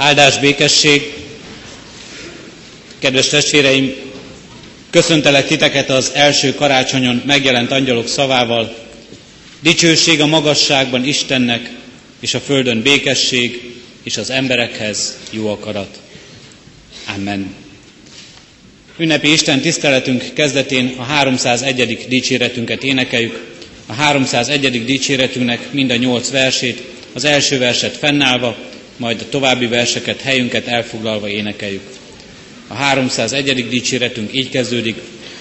Áldás, 0.00 0.38
békesség! 0.38 1.14
Kedves 2.98 3.28
testvéreim, 3.28 3.94
köszöntelek 4.90 5.46
titeket 5.46 5.90
az 5.90 6.10
első 6.14 6.54
karácsonyon 6.54 7.22
megjelent 7.26 7.70
angyalok 7.70 8.08
szavával. 8.08 8.76
Dicsőség 9.60 10.20
a 10.20 10.26
magasságban 10.26 11.04
Istennek, 11.04 11.70
és 12.20 12.34
a 12.34 12.40
földön 12.40 12.82
békesség, 12.82 13.74
és 14.02 14.16
az 14.16 14.30
emberekhez 14.30 15.18
jó 15.30 15.48
akarat. 15.48 15.98
Amen. 17.16 17.54
Ünnepi 18.98 19.32
Isten 19.32 19.60
tiszteletünk 19.60 20.24
kezdetén 20.34 20.94
a 20.96 21.02
301. 21.02 22.06
dicséretünket 22.08 22.82
énekeljük. 22.82 23.44
A 23.86 23.92
301. 23.92 24.84
dicséretünknek 24.84 25.72
mind 25.72 25.90
a 25.90 25.96
nyolc 25.96 26.30
versét, 26.30 26.82
az 27.12 27.24
első 27.24 27.58
verset 27.58 27.96
fennállva, 27.96 28.56
majd 28.98 29.20
a 29.20 29.28
további 29.28 29.66
verseket 29.66 30.20
helyünket 30.20 30.66
elfoglalva 30.66 31.28
énekeljük. 31.28 31.82
A 32.66 32.74
301. 32.74 33.68
dicséretünk 33.68 34.34
így 34.34 34.48
kezdődik, 34.48 34.96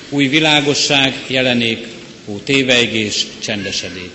új 0.10 0.28
világosság 0.28 1.14
jelenék, 1.28 1.88
ó 2.26 2.38
téveigés, 2.38 3.26
csendesedék. 3.40 4.12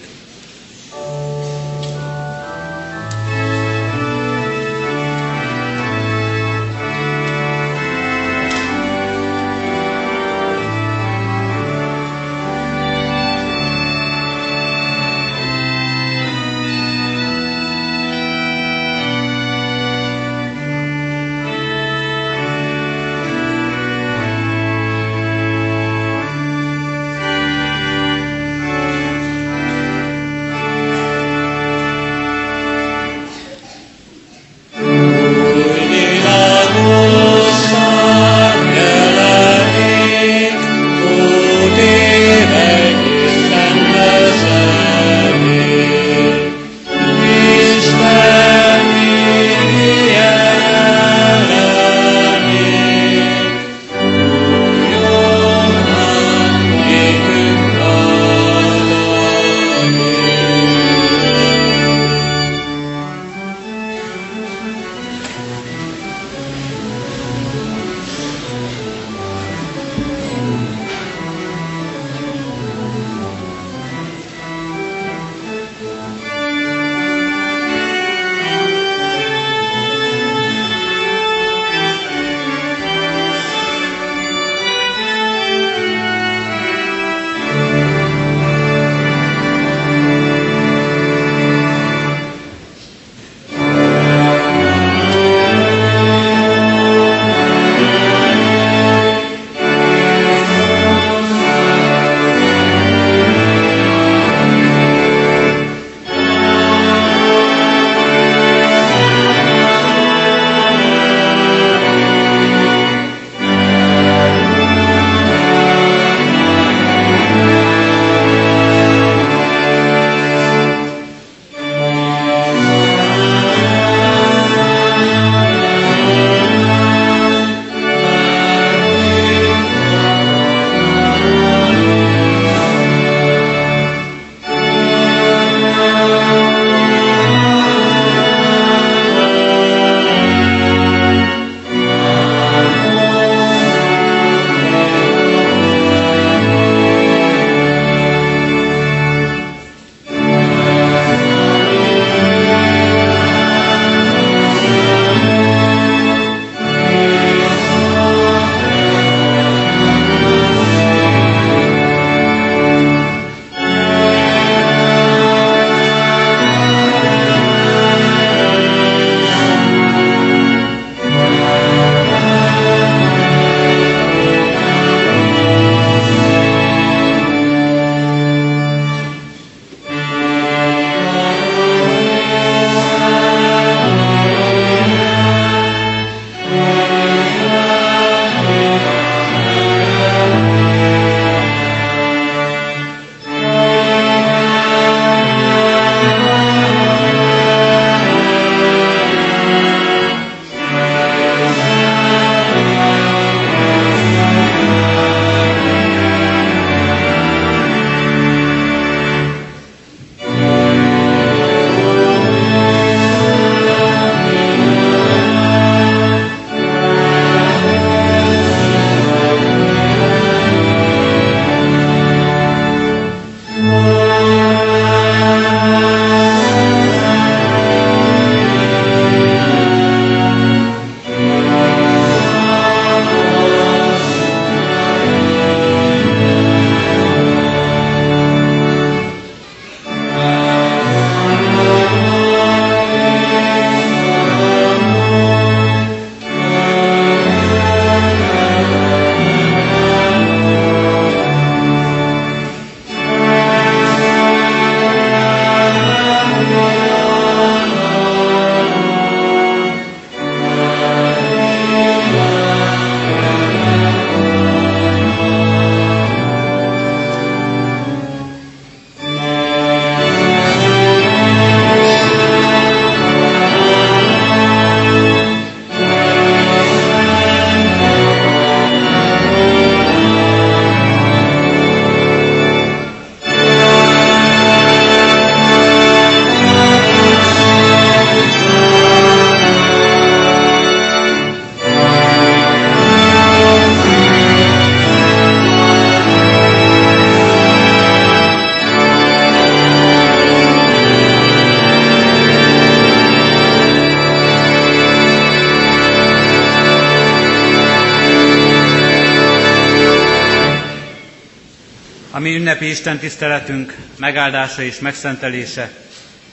Ünnepi 312.52 312.70
Isten 312.70 312.98
tiszteletünk 312.98 313.76
megáldása 313.96 314.62
és 314.62 314.78
megszentelése 314.78 315.70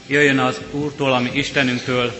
jöjjön 0.08 0.40
az 0.40 0.60
Úrtól, 0.72 1.14
ami 1.14 1.30
Istenünktől, 1.34 2.14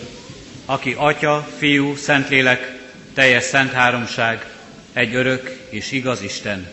aki 0.66 0.94
Atya, 0.96 1.48
Fiú, 1.58 1.96
Szentlélek, 1.96 2.72
teljes 3.14 3.42
szent 3.44 3.72
háromság, 3.72 4.46
egy 4.92 5.14
örök 5.14 5.56
és 5.70 5.92
igaz 5.92 6.22
Isten. 6.22 6.66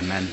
Amen. 0.00 0.30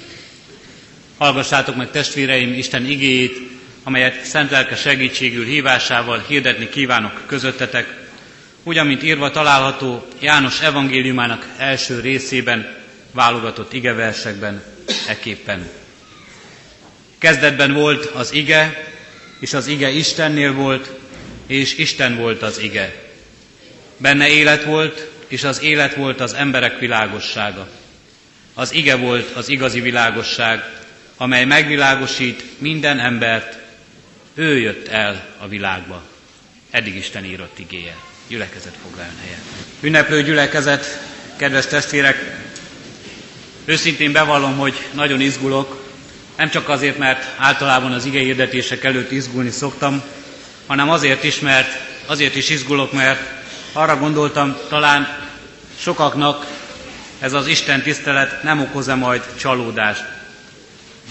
Hallgassátok 1.18 1.76
meg 1.76 1.92
testvéreim 1.92 2.54
Isten 2.54 2.86
igéjét, 2.86 3.38
amelyet 3.84 4.24
szent 4.26 4.52
lelke 4.52 4.76
segítségül 4.76 5.46
hívásával 5.46 6.24
hirdetni 6.28 6.70
kívánok 6.70 7.22
közöttetek, 7.26 8.08
úgy, 8.64 8.78
amint 8.78 9.04
írva 9.04 9.32
található 9.32 10.08
János 10.20 10.62
evangéliumának 10.62 11.48
első 11.58 12.00
részében, 12.00 12.78
válogatott 13.12 13.74
igeversekben, 13.74 14.64
eképpen. 15.08 15.70
Kezdetben 17.20 17.74
volt 17.74 18.06
az 18.06 18.34
ige, 18.34 18.94
és 19.40 19.54
az 19.54 19.68
ige 19.68 19.90
Istennél 19.90 20.54
volt, 20.54 20.90
és 21.48 21.78
Isten 21.78 22.16
volt 22.16 22.42
az 22.42 22.60
ige. 22.60 22.94
Benne 23.98 24.28
élet 24.28 24.64
volt, 24.64 25.10
és 25.28 25.44
az 25.44 25.62
élet 25.62 25.96
volt 25.96 26.22
az 26.22 26.34
emberek 26.34 26.80
világossága. 26.80 27.70
Az 28.54 28.74
ige 28.74 28.96
volt 28.96 29.36
az 29.36 29.50
igazi 29.50 29.80
világosság, 29.80 30.64
amely 31.18 31.46
megvilágosít 31.46 32.44
minden 32.58 33.00
embert, 33.00 33.58
ő 34.34 34.60
jött 34.60 34.88
el 34.88 35.26
a 35.38 35.48
világba. 35.48 36.04
Eddig 36.72 36.96
Isten 36.96 37.26
írott 37.26 37.60
igéje. 37.60 37.96
Gyülekezet 38.28 38.76
foglaljon 38.84 39.16
helyet. 39.22 39.40
Ünneplő 39.82 40.24
gyülekezet, 40.24 41.00
kedves 41.36 41.68
testvérek, 41.68 42.38
őszintén 43.66 44.12
bevallom, 44.12 44.58
hogy 44.58 44.74
nagyon 44.94 45.22
izgulok, 45.22 45.79
nem 46.40 46.50
csak 46.50 46.70
azért, 46.70 46.98
mert 46.98 47.26
általában 47.38 47.92
az 47.92 48.06
ige 48.06 48.20
hirdetések 48.20 48.84
előtt 48.84 49.12
izgulni 49.12 49.50
szoktam, 49.50 50.04
hanem 50.68 50.90
azért 50.90 51.24
is, 51.24 51.40
mert 51.40 51.80
azért 52.06 52.36
is 52.36 52.50
izgulok, 52.50 52.92
mert 52.92 53.20
arra 53.74 53.98
gondoltam, 53.98 54.58
talán 54.70 55.18
sokaknak 55.80 56.46
ez 57.20 57.34
az 57.34 57.48
Isten 57.48 57.82
tisztelet 57.82 58.44
nem 58.44 58.60
okoz-e 58.62 58.96
majd 58.96 59.22
csalódást. 59.40 60.04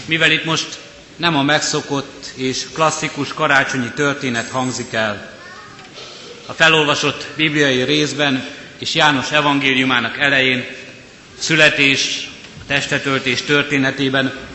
Mivel 0.05 0.31
itt 0.31 0.45
most 0.45 0.77
nem 1.15 1.35
a 1.35 1.43
megszokott 1.43 2.31
és 2.35 2.65
klasszikus 2.73 3.33
karácsonyi 3.33 3.91
történet 3.95 4.49
hangzik 4.49 4.93
el. 4.93 5.31
A 6.45 6.53
felolvasott 6.53 7.27
bibliai 7.35 7.83
részben 7.83 8.47
és 8.77 8.95
János 8.95 9.31
evangéliumának 9.31 10.17
elején 10.17 10.65
születés, 11.39 12.29
testetöltés 12.67 13.41
történetében 13.41 14.48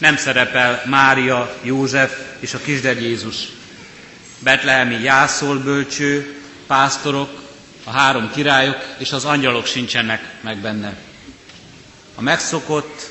nem 0.00 0.16
szerepel 0.16 0.82
Mária, 0.86 1.54
József 1.62 2.18
és 2.38 2.54
a 2.54 2.60
kisder 2.60 3.00
Jézus. 3.00 3.36
Betlehemi 4.38 5.02
jászolbölcső, 5.02 6.40
pásztorok, 6.66 7.40
a 7.84 7.90
három 7.90 8.30
királyok 8.30 8.86
és 8.98 9.12
az 9.12 9.24
angyalok 9.24 9.66
sincsenek 9.66 10.34
meg 10.40 10.58
benne. 10.58 10.96
A 12.14 12.22
megszokott, 12.22 13.10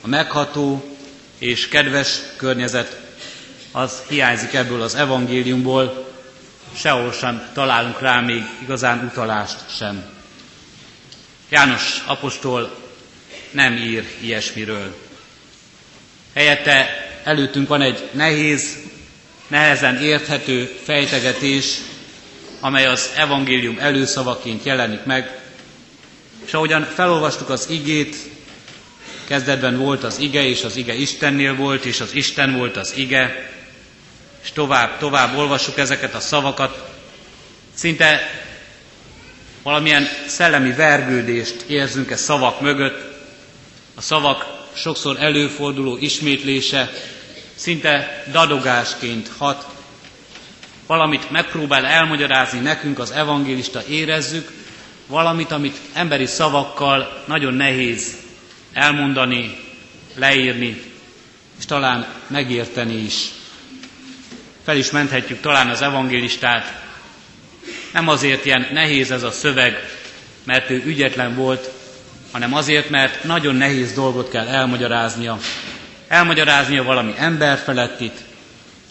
a 0.00 0.06
megható, 0.06 0.96
és 1.38 1.68
kedves 1.68 2.18
környezet, 2.36 3.00
az 3.72 4.02
hiányzik 4.08 4.54
ebből 4.54 4.82
az 4.82 4.94
evangéliumból, 4.94 6.12
sehol 6.76 7.12
sem 7.12 7.48
találunk 7.52 8.00
rá 8.00 8.20
még 8.20 8.42
igazán 8.62 9.04
utalást 9.04 9.76
sem. 9.76 10.04
János 11.48 12.02
apostol 12.06 12.76
nem 13.50 13.76
ír 13.76 14.04
ilyesmiről. 14.20 15.03
Helyette 16.34 17.06
előttünk 17.24 17.68
van 17.68 17.82
egy 17.82 18.08
nehéz, 18.12 18.76
nehezen 19.46 20.02
érthető 20.02 20.78
fejtegetés, 20.84 21.76
amely 22.60 22.86
az 22.86 23.10
evangélium 23.16 23.78
előszavaként 23.78 24.64
jelenik 24.64 25.04
meg, 25.04 25.38
és 26.46 26.54
ahogyan 26.54 26.82
felolvastuk 26.94 27.48
az 27.48 27.66
igét, 27.70 28.16
Kezdetben 29.26 29.78
volt 29.78 30.04
az 30.04 30.18
ige, 30.18 30.42
és 30.42 30.64
az 30.64 30.76
ige 30.76 30.94
Istennél 30.94 31.54
volt, 31.54 31.84
és 31.84 32.00
az 32.00 32.14
Isten 32.14 32.56
volt 32.56 32.76
az 32.76 32.92
ige, 32.96 33.50
és 34.42 34.52
tovább, 34.52 34.98
tovább 34.98 35.36
olvassuk 35.36 35.78
ezeket 35.78 36.14
a 36.14 36.20
szavakat. 36.20 36.90
Szinte 37.74 38.20
valamilyen 39.62 40.08
szellemi 40.26 40.72
vergődést 40.72 41.62
érzünk 41.66 42.10
e 42.10 42.16
szavak 42.16 42.60
mögött, 42.60 43.12
a 43.94 44.00
szavak 44.00 44.63
sokszor 44.74 45.16
előforduló 45.20 45.96
ismétlése 45.96 46.92
szinte 47.54 48.24
dadogásként 48.32 49.30
hat, 49.38 49.66
valamit 50.86 51.30
megpróbál 51.30 51.86
elmagyarázni 51.86 52.58
nekünk 52.58 52.98
az 52.98 53.10
evangélista, 53.10 53.82
érezzük, 53.88 54.50
valamit, 55.06 55.52
amit 55.52 55.76
emberi 55.92 56.26
szavakkal 56.26 57.22
nagyon 57.26 57.54
nehéz 57.54 58.16
elmondani, 58.72 59.56
leírni, 60.14 60.82
és 61.58 61.64
talán 61.64 62.06
megérteni 62.26 62.94
is. 62.94 63.28
Fel 64.64 64.76
is 64.76 64.90
menthetjük 64.90 65.40
talán 65.40 65.68
az 65.68 65.82
evangélistát. 65.82 66.82
Nem 67.92 68.08
azért 68.08 68.44
ilyen 68.44 68.68
nehéz 68.72 69.10
ez 69.10 69.22
a 69.22 69.30
szöveg, 69.30 69.88
mert 70.44 70.70
ő 70.70 70.82
ügyetlen 70.86 71.34
volt, 71.34 71.70
hanem 72.34 72.54
azért, 72.54 72.90
mert 72.90 73.24
nagyon 73.24 73.54
nehéz 73.54 73.92
dolgot 73.92 74.30
kell 74.30 74.46
elmagyaráznia. 74.46 75.38
Elmagyaráznia 76.08 76.82
valami 76.82 77.14
emberfelettit, 77.16 78.24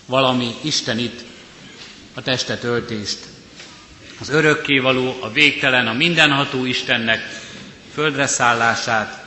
valami 0.05 0.55
Istenit, 0.61 1.23
a 2.13 2.21
testet 2.21 2.63
öltést. 2.63 3.17
Az 4.19 4.29
örökkévaló, 4.29 5.17
a 5.21 5.31
végtelen, 5.31 5.87
a 5.87 5.93
mindenható 5.93 6.65
Istennek 6.65 7.19
földre 7.93 8.27
szállását, 8.27 9.23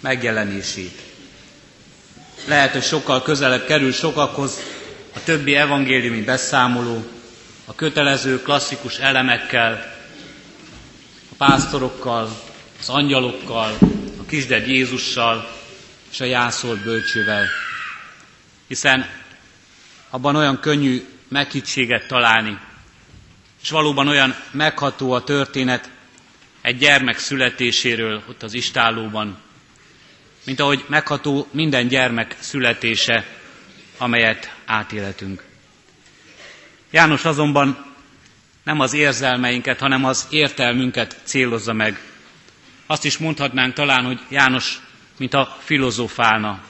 megjelenését. 0.00 1.00
Lehet, 2.46 2.72
hogy 2.72 2.82
sokkal 2.84 3.22
közelebb 3.22 3.66
kerül 3.66 3.92
sokakhoz 3.92 4.60
a 5.14 5.22
többi 5.24 5.54
evangéliumi 5.54 6.22
beszámoló, 6.22 7.04
a 7.64 7.74
kötelező 7.74 8.42
klasszikus 8.42 8.98
elemekkel, 8.98 9.94
a 11.30 11.34
pásztorokkal, 11.36 12.43
az 12.80 12.88
angyalokkal, 12.88 13.76
a 14.20 14.24
kisded 14.26 14.66
Jézussal 14.68 15.50
és 16.10 16.20
a 16.20 16.24
jászolt 16.24 16.82
bölcsővel. 16.82 17.46
Hiszen 18.66 19.06
abban 20.10 20.36
olyan 20.36 20.60
könnyű 20.60 21.04
meghittséget 21.28 22.06
találni, 22.06 22.58
és 23.62 23.70
valóban 23.70 24.08
olyan 24.08 24.34
megható 24.50 25.12
a 25.12 25.24
történet 25.24 25.90
egy 26.62 26.78
gyermek 26.78 27.18
születéséről 27.18 28.22
ott 28.28 28.42
az 28.42 28.54
istállóban, 28.54 29.38
mint 30.44 30.60
ahogy 30.60 30.84
megható 30.88 31.46
minden 31.50 31.88
gyermek 31.88 32.36
születése, 32.40 33.24
amelyet 33.98 34.54
átélhetünk. 34.64 35.42
János 36.90 37.24
azonban 37.24 37.94
nem 38.62 38.80
az 38.80 38.92
érzelmeinket, 38.92 39.78
hanem 39.78 40.04
az 40.04 40.26
értelmünket 40.30 41.20
célozza 41.24 41.72
meg. 41.72 42.00
Azt 42.94 43.04
is 43.04 43.18
mondhatnánk 43.18 43.74
talán, 43.74 44.04
hogy 44.04 44.20
János, 44.28 44.80
mint 45.18 45.34
a 45.34 45.56
filozofálna. 45.58 46.60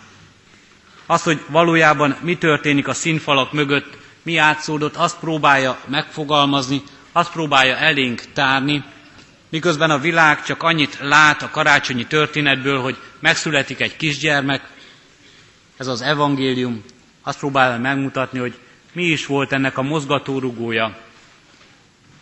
Az, 1.07 1.23
hogy 1.23 1.41
valójában 1.49 2.17
mi 2.21 2.37
történik 2.37 2.89
a 2.89 2.95
színfalak 2.95 3.53
mögött, 3.53 3.97
mi 4.23 4.33
játszódott, 4.33 4.97
azt 4.97 5.19
próbálja 5.19 5.79
megfogalmazni, 5.89 6.83
azt 7.13 7.33
próbálja 7.33 7.77
elénk 7.77 8.23
tárni, 8.33 8.85
miközben 9.49 9.91
a 9.91 9.99
világ 9.99 10.45
csak 10.45 10.63
annyit 10.63 10.99
lát 11.01 11.43
a 11.43 11.51
karácsonyi 11.51 12.07
történetből, 12.07 12.81
hogy 12.81 12.97
megszületik 13.21 13.81
egy 13.81 13.97
kisgyermek, 13.97 14.69
ez 15.77 15.87
az 15.87 16.01
evangélium 16.03 16.85
azt 17.23 17.39
próbálja 17.39 17.79
megmutatni, 17.79 18.39
hogy 18.39 18.59
mi 18.93 19.05
is 19.05 19.27
volt 19.27 19.53
ennek 19.53 19.79
a 19.79 19.83
mozgatórugója, 19.83 20.97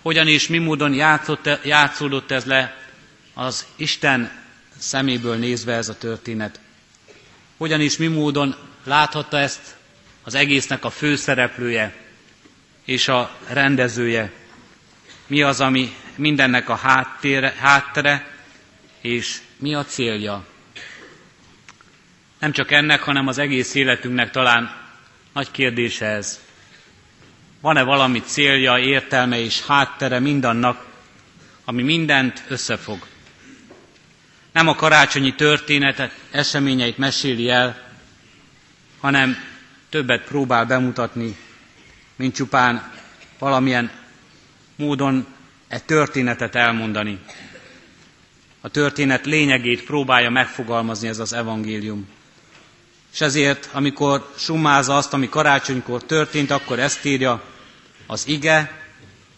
hogyan 0.03 0.29
és 0.29 0.49
mi 0.49 0.59
módon 0.59 0.95
játszott, 0.95 1.49
játszódott 1.65 2.31
ez 2.31 2.45
le 2.45 2.82
az 3.35 3.67
Isten 3.77 4.31
szeméből 4.79 5.37
nézve 5.37 5.73
ez 5.75 5.89
a 5.89 5.99
történet. 5.99 6.61
Hogyan 7.57 7.81
is 7.81 7.97
mi 7.97 8.07
módon 8.07 8.57
láthatta 8.85 9.39
ezt 9.39 9.77
az 10.23 10.35
egésznek 10.35 10.85
a 10.85 10.91
főszereplője 10.91 11.95
és 12.85 13.09
a 13.09 13.37
rendezője. 13.49 14.33
Mi 15.27 15.43
az, 15.43 15.61
ami 15.61 15.95
mindennek 16.17 16.69
a 16.69 16.75
háttére, 16.75 17.55
háttere, 17.59 18.31
és 19.01 19.39
mi 19.59 19.75
a 19.75 19.85
célja. 19.85 20.45
Nem 22.39 22.53
csak 22.53 22.71
ennek, 22.71 23.03
hanem 23.03 23.27
az 23.27 23.39
egész 23.39 23.75
életünknek 23.75 24.31
talán 24.31 24.77
nagy 25.33 25.51
kérdése 25.51 26.07
ez. 26.07 26.41
Van-e 27.61 27.83
valami 27.83 28.21
célja, 28.21 28.79
értelme 28.79 29.39
és 29.39 29.67
háttere 29.67 30.19
mindannak, 30.19 30.87
ami 31.65 31.83
mindent 31.83 32.45
összefog? 32.49 33.07
Nem 34.53 34.69
a 34.69 34.75
karácsonyi 34.75 35.35
történetet, 35.35 36.13
eseményeit 36.31 36.99
meséli 36.99 37.49
el, 37.51 37.83
hanem 39.01 39.37
többet 39.89 40.25
próbál 40.25 40.65
bemutatni, 40.65 41.37
mint 42.17 42.35
csupán 42.35 42.93
valamilyen 43.39 43.91
módon 44.77 45.27
egy 45.69 45.85
történetet 45.85 46.55
elmondani. 46.55 47.19
A 48.61 48.69
történet 48.69 49.27
lényegét 49.27 49.85
próbálja 49.85 50.31
megfogalmazni 50.31 51.09
ez 51.09 51.19
az 51.19 51.33
evangélium. 51.33 52.09
És 53.13 53.21
ezért, 53.21 53.69
amikor 53.73 54.33
summázza 54.37 54.97
azt, 54.97 55.13
ami 55.13 55.29
karácsonykor 55.29 56.05
történt, 56.05 56.51
akkor 56.51 56.79
ezt 56.79 57.05
írja, 57.05 57.43
az 58.07 58.27
ige, 58.29 58.81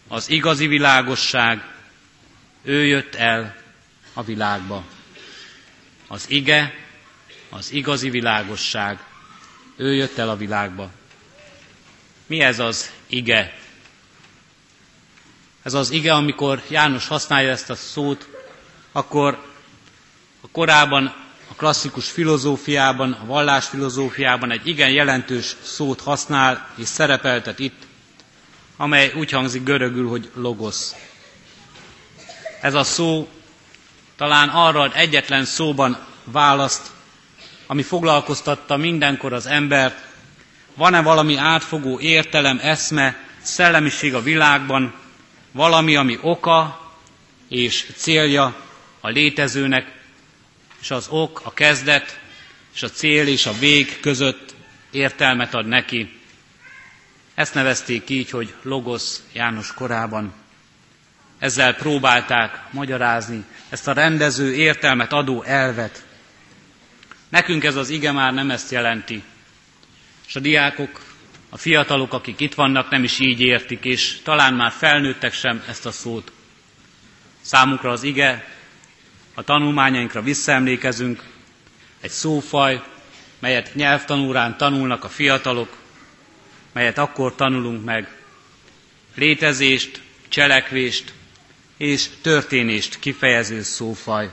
az 0.07 0.29
igazi 0.29 0.67
világosság, 0.67 1.63
ő 2.63 2.85
jött 2.85 3.15
el 3.15 3.55
a 4.13 4.23
világba. 4.23 4.83
Az 6.07 6.25
ige, 6.29 6.73
az 7.49 7.71
igazi 7.71 8.09
világosság, 8.09 8.99
ő 9.75 9.93
jött 9.93 10.17
el 10.17 10.29
a 10.29 10.35
világba. 10.35 10.89
Mi 12.27 12.39
ez 12.39 12.59
az 12.59 12.91
ige? 13.07 13.53
Ez 15.63 15.73
az 15.73 15.89
ige, 15.91 16.13
amikor 16.13 16.61
János 16.69 17.07
használja 17.07 17.49
ezt 17.51 17.69
a 17.69 17.75
szót, 17.75 18.27
akkor 18.91 19.45
a 20.41 20.47
korában, 20.51 21.05
a 21.51 21.53
klasszikus 21.55 22.09
filozófiában, 22.11 23.11
a 23.11 23.25
vallás 23.25 23.65
filozófiában 23.65 24.51
egy 24.51 24.67
igen 24.67 24.89
jelentős 24.89 25.55
szót 25.63 26.01
használ 26.01 26.69
és 26.75 26.87
szerepeltet 26.87 27.59
itt, 27.59 27.87
amely 28.77 29.13
úgy 29.15 29.31
hangzik 29.31 29.63
görögül, 29.63 30.07
hogy 30.09 30.29
logosz. 30.35 30.95
Ez 32.61 32.73
a 32.73 32.83
szó 32.83 33.29
talán 34.17 34.49
arra 34.49 34.91
egyetlen 34.93 35.45
szóban 35.45 35.97
választ, 36.23 36.91
ami 37.67 37.83
foglalkoztatta 37.83 38.77
mindenkor 38.77 39.33
az 39.33 39.45
embert, 39.45 40.05
van-e 40.75 41.01
valami 41.01 41.35
átfogó 41.35 41.99
értelem, 41.99 42.59
eszme, 42.61 43.17
szellemiség 43.41 44.13
a 44.13 44.21
világban, 44.21 44.93
valami, 45.51 45.95
ami 45.95 46.17
oka 46.21 46.89
és 47.49 47.85
célja 47.95 48.55
a 48.99 49.07
létezőnek, 49.09 49.91
és 50.81 50.91
az 50.91 51.07
ok, 51.09 51.41
a 51.43 51.53
kezdet, 51.53 52.19
és 52.75 52.83
a 52.83 52.89
cél 52.89 53.27
és 53.27 53.45
a 53.45 53.53
vég 53.53 53.99
között 53.99 54.53
értelmet 54.91 55.53
ad 55.53 55.65
neki. 55.67 56.19
Ezt 57.35 57.53
nevezték 57.53 58.09
így, 58.09 58.29
hogy 58.29 58.53
Logos 58.61 59.15
János 59.33 59.73
korában. 59.73 60.33
Ezzel 61.39 61.75
próbálták 61.75 62.59
magyarázni 62.71 63.43
ezt 63.69 63.87
a 63.87 63.93
rendező 63.93 64.53
értelmet 64.53 65.13
adó 65.13 65.43
elvet. 65.43 66.05
Nekünk 67.29 67.63
ez 67.63 67.75
az 67.75 67.89
ige 67.89 68.11
már 68.11 68.33
nem 68.33 68.51
ezt 68.51 68.71
jelenti. 68.71 69.23
És 70.27 70.35
a 70.35 70.39
diákok, 70.39 71.01
a 71.49 71.57
fiatalok, 71.57 72.13
akik 72.13 72.39
itt 72.39 72.53
vannak, 72.53 72.89
nem 72.89 73.03
is 73.03 73.19
így 73.19 73.41
értik, 73.41 73.83
és 73.85 74.17
talán 74.23 74.53
már 74.53 74.71
felnőttek 74.71 75.33
sem 75.33 75.63
ezt 75.67 75.85
a 75.85 75.91
szót. 75.91 76.31
Számukra 77.41 77.91
az 77.91 78.03
ige, 78.03 78.47
a 79.33 79.43
tanulmányainkra 79.43 80.21
visszaemlékezünk, 80.21 81.23
egy 82.01 82.09
szófaj, 82.09 82.83
melyet 83.39 83.75
nyelvtanúrán 83.75 84.57
tanulnak 84.57 85.03
a 85.03 85.09
fiatalok, 85.09 85.77
melyet 86.73 86.97
akkor 86.97 87.35
tanulunk 87.35 87.85
meg. 87.85 88.07
Létezést, 89.15 90.01
cselekvést 90.29 91.13
és 91.77 92.05
történést 92.21 92.99
kifejező 92.99 93.61
szófaj. 93.61 94.29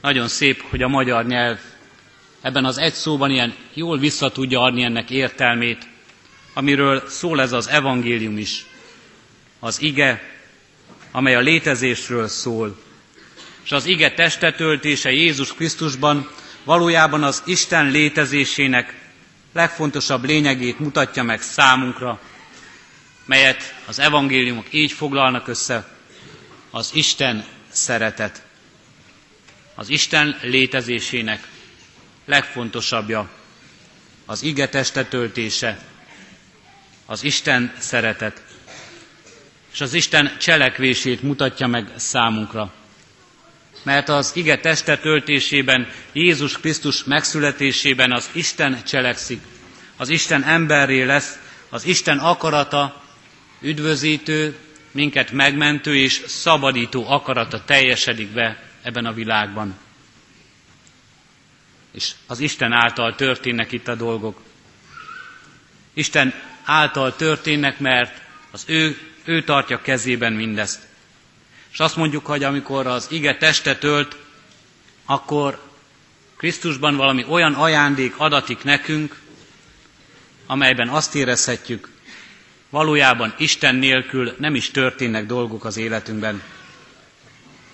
Nagyon 0.00 0.28
szép, 0.28 0.62
hogy 0.62 0.82
a 0.82 0.88
magyar 0.88 1.26
nyelv 1.26 1.58
ebben 2.40 2.64
az 2.64 2.78
egy 2.78 2.92
szóban 2.94 3.30
ilyen 3.30 3.54
jól 3.74 3.98
vissza 3.98 4.30
tudja 4.32 4.60
adni 4.60 4.82
ennek 4.82 5.10
értelmét, 5.10 5.88
amiről 6.54 7.02
szól 7.08 7.40
ez 7.40 7.52
az 7.52 7.68
evangélium 7.68 8.38
is. 8.38 8.66
Az 9.58 9.82
ige, 9.82 10.22
amely 11.10 11.34
a 11.34 11.40
létezésről 11.40 12.28
szól. 12.28 12.78
És 13.64 13.72
az 13.72 13.86
ige 13.86 14.12
testetöltése 14.14 15.10
Jézus 15.10 15.54
Krisztusban 15.54 16.30
valójában 16.64 17.22
az 17.22 17.42
Isten 17.46 17.90
létezésének 17.90 18.94
legfontosabb 19.52 20.24
lényegét 20.24 20.78
mutatja 20.78 21.22
meg 21.22 21.40
számunkra, 21.42 22.20
melyet 23.26 23.74
az 23.86 23.98
evangéliumok 23.98 24.66
így 24.70 24.92
foglalnak 24.92 25.48
össze, 25.48 25.88
az 26.70 26.90
Isten 26.94 27.44
szeretet. 27.68 28.42
Az 29.74 29.88
Isten 29.88 30.38
létezésének 30.42 31.46
legfontosabbja 32.24 33.28
az 34.26 34.42
ige 34.42 34.68
testetöltése, 34.68 35.78
az 37.06 37.24
Isten 37.24 37.72
szeretet, 37.78 38.42
és 39.72 39.80
az 39.80 39.94
Isten 39.94 40.36
cselekvését 40.38 41.22
mutatja 41.22 41.66
meg 41.66 41.88
számunkra. 41.96 42.72
Mert 43.82 44.08
az 44.08 44.30
ige 44.34 44.58
testetöltésében, 44.60 45.88
Jézus 46.12 46.58
Krisztus 46.60 47.04
megszületésében 47.04 48.12
az 48.12 48.28
Isten 48.32 48.84
cselekszik, 48.84 49.40
az 49.96 50.08
Isten 50.08 50.42
emberré 50.44 51.02
lesz, 51.02 51.38
az 51.68 51.84
Isten 51.84 52.18
akarata, 52.18 53.02
üdvözítő, 53.60 54.56
minket 54.90 55.30
megmentő 55.30 55.96
és 55.96 56.22
szabadító 56.26 57.10
akarata 57.10 57.64
teljesedik 57.64 58.28
be 58.28 58.62
ebben 58.82 59.04
a 59.06 59.12
világban 59.12 59.76
és 61.96 62.12
az 62.26 62.40
Isten 62.40 62.72
által 62.72 63.14
történnek 63.14 63.72
itt 63.72 63.88
a 63.88 63.94
dolgok. 63.94 64.40
Isten 65.94 66.34
által 66.64 67.16
történnek, 67.16 67.78
mert 67.78 68.20
az 68.50 68.64
ő, 68.66 68.98
ő 69.24 69.42
tartja 69.44 69.80
kezében 69.80 70.32
mindezt. 70.32 70.86
És 71.72 71.78
azt 71.78 71.96
mondjuk, 71.96 72.26
hogy 72.26 72.44
amikor 72.44 72.86
az 72.86 73.06
ige 73.10 73.36
testet 73.36 73.84
ölt, 73.84 74.16
akkor 75.04 75.62
Krisztusban 76.36 76.96
valami 76.96 77.24
olyan 77.28 77.54
ajándék 77.54 78.14
adatik 78.16 78.62
nekünk, 78.64 79.20
amelyben 80.46 80.88
azt 80.88 81.14
érezhetjük, 81.14 81.90
valójában 82.70 83.34
Isten 83.38 83.74
nélkül 83.74 84.34
nem 84.38 84.54
is 84.54 84.70
történnek 84.70 85.26
dolgok 85.26 85.64
az 85.64 85.76
életünkben. 85.76 86.42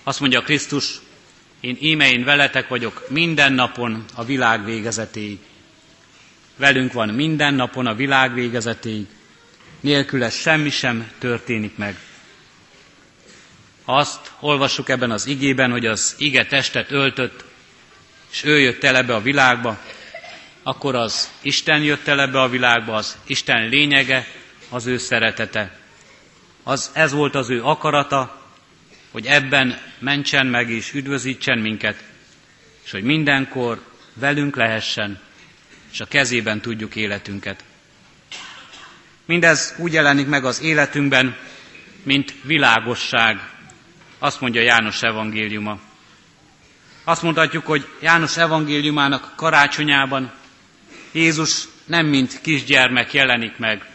Azt 0.03 0.19
mondja 0.19 0.41
Krisztus, 0.41 0.99
én 1.59 1.77
íme 1.79 2.11
én 2.11 2.23
veletek 2.23 2.67
vagyok 2.67 3.05
minden 3.09 3.53
napon 3.53 4.05
a 4.15 4.25
világ 4.25 4.65
végezetéig. 4.65 5.39
Velünk 6.57 6.93
van 6.93 7.09
minden 7.09 7.53
napon 7.53 7.85
a 7.85 7.95
világ 7.95 8.33
végezetéig. 8.33 9.05
Nélküle 9.79 10.29
semmi 10.29 10.69
sem 10.69 11.11
történik 11.19 11.77
meg. 11.77 11.97
Azt 13.85 14.31
olvassuk 14.39 14.89
ebben 14.89 15.11
az 15.11 15.25
igében, 15.27 15.71
hogy 15.71 15.85
az 15.85 16.15
ige 16.17 16.45
testet 16.45 16.91
öltött, 16.91 17.43
és 18.31 18.43
ő 18.43 18.59
jött 18.59 18.83
el 18.83 18.95
ebbe 18.95 19.15
a 19.15 19.21
világba, 19.21 19.79
akkor 20.63 20.95
az 20.95 21.29
Isten 21.41 21.81
jött 21.81 22.07
el 22.07 22.21
ebbe 22.21 22.41
a 22.41 22.49
világba, 22.49 22.95
az 22.95 23.17
Isten 23.25 23.69
lényege, 23.69 24.27
az 24.73 24.85
ő 24.85 24.97
szeretete. 24.97 25.77
Az, 26.63 26.91
ez 26.93 27.11
volt 27.11 27.35
az 27.35 27.49
ő 27.49 27.63
akarata, 27.63 28.41
hogy 29.11 29.25
ebben 29.25 29.77
mentsen 29.99 30.45
meg 30.47 30.69
és 30.69 30.93
üdvözítsen 30.93 31.59
minket, 31.59 32.03
és 32.83 32.91
hogy 32.91 33.03
mindenkor 33.03 33.81
velünk 34.13 34.55
lehessen, 34.55 35.19
és 35.91 35.99
a 35.99 36.05
kezében 36.05 36.61
tudjuk 36.61 36.95
életünket. 36.95 37.63
Mindez 39.25 39.75
úgy 39.77 39.93
jelenik 39.93 40.27
meg 40.27 40.45
az 40.45 40.61
életünkben, 40.61 41.37
mint 42.03 42.33
világosság, 42.43 43.49
azt 44.19 44.41
mondja 44.41 44.61
János 44.61 45.01
evangéliuma. 45.01 45.79
Azt 47.03 47.21
mondhatjuk, 47.21 47.65
hogy 47.65 47.87
János 47.99 48.37
evangéliumának 48.37 49.33
karácsonyában 49.35 50.31
Jézus 51.11 51.63
nem 51.85 52.05
mint 52.05 52.41
kisgyermek 52.41 53.13
jelenik 53.13 53.57
meg, 53.57 53.92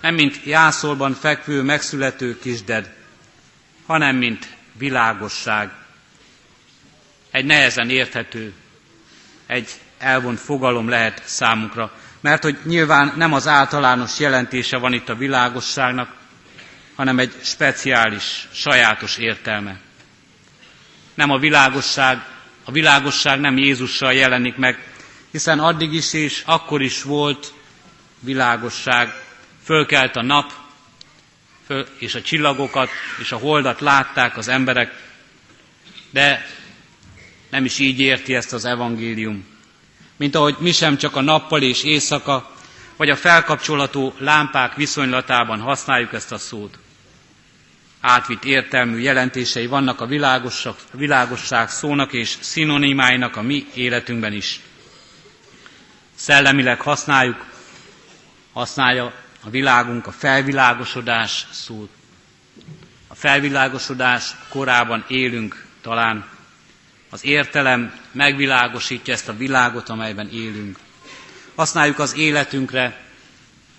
nem 0.00 0.14
mint 0.14 0.40
jászolban 0.44 1.12
fekvő, 1.14 1.62
megszülető 1.62 2.38
kisded, 2.38 2.92
hanem 3.86 4.16
mint 4.16 4.48
világosság. 4.72 5.70
Egy 7.30 7.44
nehezen 7.44 7.90
érthető, 7.90 8.52
egy 9.46 9.68
elvont 9.98 10.38
fogalom 10.40 10.88
lehet 10.88 11.22
számunkra, 11.24 11.92
mert 12.20 12.42
hogy 12.42 12.58
nyilván 12.64 13.12
nem 13.16 13.32
az 13.32 13.46
általános 13.46 14.18
jelentése 14.18 14.76
van 14.78 14.92
itt 14.92 15.08
a 15.08 15.14
világosságnak, 15.16 16.14
hanem 16.94 17.18
egy 17.18 17.32
speciális, 17.42 18.48
sajátos 18.52 19.16
értelme. 19.16 19.80
Nem 21.14 21.30
a 21.30 21.38
világosság, 21.38 22.24
a 22.64 22.70
világosság 22.72 23.40
nem 23.40 23.56
Jézussal 23.56 24.12
jelenik 24.12 24.56
meg, 24.56 24.78
hiszen 25.30 25.58
addig 25.58 25.92
is 25.92 26.12
és 26.12 26.42
akkor 26.46 26.82
is 26.82 27.02
volt 27.02 27.52
világosság. 28.20 29.12
Fölkelt 29.68 30.16
a 30.16 30.22
nap, 30.22 30.52
föl, 31.66 31.86
és 31.98 32.14
a 32.14 32.22
csillagokat 32.22 32.88
és 33.20 33.32
a 33.32 33.36
holdat 33.36 33.80
látták 33.80 34.36
az 34.36 34.48
emberek, 34.48 34.92
de 36.10 36.46
nem 37.50 37.64
is 37.64 37.78
így 37.78 38.00
érti 38.00 38.34
ezt 38.34 38.52
az 38.52 38.64
evangélium. 38.64 39.46
Mint 40.16 40.34
ahogy 40.34 40.56
mi 40.58 40.72
sem 40.72 40.96
csak 40.96 41.16
a 41.16 41.20
nappal 41.20 41.62
és 41.62 41.82
éjszaka, 41.84 42.50
vagy 42.96 43.10
a 43.10 43.16
felkapcsolatú 43.16 44.14
lámpák 44.18 44.74
viszonylatában 44.74 45.60
használjuk 45.60 46.12
ezt 46.12 46.32
a 46.32 46.38
szót. 46.38 46.78
Átvitt 48.00 48.44
értelmű 48.44 48.98
jelentései 48.98 49.66
vannak 49.66 50.00
a 50.00 50.06
világosság 50.92 51.68
szónak 51.68 52.12
és 52.12 52.36
szinonimáinak 52.40 53.36
a 53.36 53.42
mi 53.42 53.66
életünkben 53.74 54.32
is. 54.32 54.60
Szellemileg 56.14 56.80
használjuk, 56.80 57.44
használja 58.52 59.26
a 59.48 59.50
világunk 59.50 60.06
a 60.06 60.12
felvilágosodás 60.12 61.46
szót. 61.50 61.90
A 63.06 63.14
felvilágosodás 63.14 64.34
korában 64.48 65.04
élünk 65.08 65.66
talán. 65.82 66.26
Az 67.10 67.24
értelem 67.24 67.94
megvilágosítja 68.12 69.12
ezt 69.12 69.28
a 69.28 69.36
világot, 69.36 69.88
amelyben 69.88 70.28
élünk. 70.32 70.78
Használjuk 71.54 71.98
az 71.98 72.16
életünkre, 72.16 73.00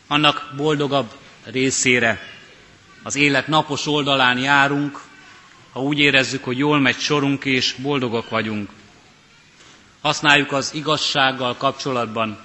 annak 0.07 0.53
boldogabb 0.55 1.11
részére. 1.43 2.19
Az 3.03 3.15
élet 3.15 3.47
napos 3.47 3.88
oldalán 3.88 4.38
járunk, 4.38 4.99
ha 5.71 5.81
úgy 5.81 5.99
érezzük, 5.99 6.43
hogy 6.43 6.57
jól 6.57 6.79
megy 6.79 6.99
sorunk 6.99 7.45
és 7.45 7.75
boldogok 7.77 8.29
vagyunk. 8.29 8.69
Használjuk 10.01 10.51
az 10.51 10.73
igazsággal 10.73 11.55
kapcsolatban. 11.55 12.39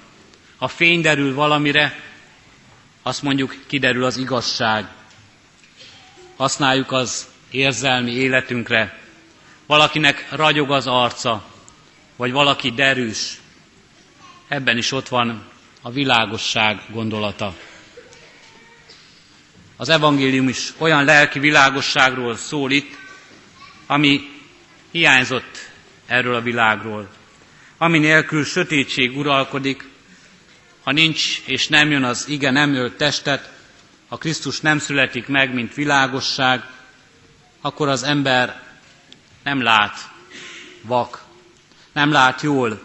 Ha 0.57 0.67
fény 0.67 1.01
derül 1.01 1.33
valamire, 1.33 2.13
azt 3.07 3.21
mondjuk 3.21 3.55
kiderül 3.67 4.03
az 4.03 4.17
igazság. 4.17 4.87
Használjuk 6.35 6.91
az 6.91 7.27
érzelmi 7.51 8.11
életünkre. 8.11 8.99
Valakinek 9.65 10.27
ragyog 10.31 10.71
az 10.71 10.87
arca, 10.87 11.45
vagy 12.15 12.31
valaki 12.31 12.71
derűs. 12.71 13.39
Ebben 14.47 14.77
is 14.77 14.91
ott 14.91 15.07
van 15.07 15.47
a 15.81 15.91
világosság 15.91 16.81
gondolata. 16.91 17.55
Az 19.77 19.89
evangélium 19.89 20.47
is 20.47 20.73
olyan 20.77 21.03
lelki 21.03 21.39
világosságról 21.39 22.35
szól 22.35 22.71
itt, 22.71 22.97
ami 23.87 24.21
hiányzott 24.91 25.69
erről 26.05 26.35
a 26.35 26.41
világról. 26.41 27.07
Ami 27.77 27.99
nélkül 27.99 28.43
sötétség 28.45 29.17
uralkodik, 29.17 29.83
ha 30.85 30.91
nincs 30.91 31.41
és 31.45 31.67
nem 31.67 31.91
jön 31.91 32.03
az 32.03 32.27
ige 32.27 32.51
nem 32.51 32.73
ölt 32.73 32.97
testet, 32.97 33.51
ha 34.07 34.17
Krisztus 34.17 34.59
nem 34.59 34.79
születik 34.79 35.27
meg, 35.27 35.53
mint 35.53 35.73
világosság, 35.73 36.63
akkor 37.61 37.87
az 37.87 38.03
ember 38.03 38.61
nem 39.43 39.61
lát, 39.61 39.97
vak, 40.81 41.23
nem 41.93 42.11
lát 42.11 42.41
jól, 42.41 42.81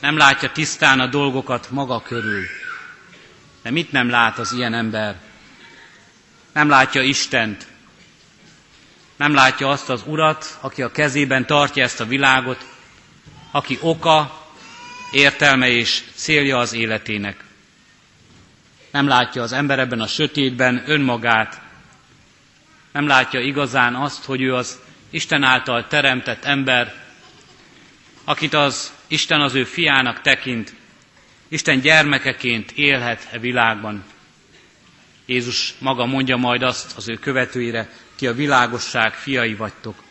nem 0.00 0.16
látja 0.16 0.52
tisztán 0.52 1.00
a 1.00 1.06
dolgokat 1.06 1.70
maga 1.70 2.02
körül. 2.02 2.44
De 3.62 3.70
mit 3.70 3.92
nem 3.92 4.10
lát 4.10 4.38
az 4.38 4.52
ilyen 4.52 4.74
ember? 4.74 5.16
Nem 6.52 6.68
látja 6.68 7.02
Istent, 7.02 7.66
nem 9.16 9.34
látja 9.34 9.68
azt 9.68 9.88
az 9.88 10.02
Urat, 10.06 10.58
aki 10.60 10.82
a 10.82 10.90
kezében 10.90 11.46
tartja 11.46 11.82
ezt 11.82 12.00
a 12.00 12.06
világot, 12.06 12.66
aki 13.50 13.78
oka, 13.80 14.45
értelme 15.12 15.68
és 15.68 16.02
célja 16.14 16.58
az 16.58 16.72
életének. 16.72 17.44
Nem 18.90 19.06
látja 19.06 19.42
az 19.42 19.52
ember 19.52 19.78
ebben 19.78 20.00
a 20.00 20.06
sötétben 20.06 20.82
önmagát, 20.86 21.60
nem 22.96 23.06
látja 23.06 23.40
igazán 23.40 23.94
azt, 23.94 24.24
hogy 24.24 24.42
ő 24.42 24.54
az 24.54 24.78
Isten 25.10 25.42
által 25.42 25.86
teremtett 25.86 26.44
ember, 26.44 26.94
akit 28.24 28.54
az 28.54 28.92
Isten 29.06 29.40
az 29.40 29.54
ő 29.54 29.64
fiának 29.64 30.20
tekint, 30.20 30.74
Isten 31.48 31.80
gyermekeként 31.80 32.70
élhet 32.70 33.28
e 33.30 33.38
világban. 33.38 34.04
Jézus 35.26 35.74
maga 35.78 36.06
mondja 36.06 36.36
majd 36.36 36.62
azt 36.62 36.96
az 36.96 37.08
ő 37.08 37.14
követőire, 37.14 37.90
ki 38.14 38.26
a 38.26 38.34
világosság 38.34 39.14
fiai 39.14 39.54
vagytok. 39.54 40.02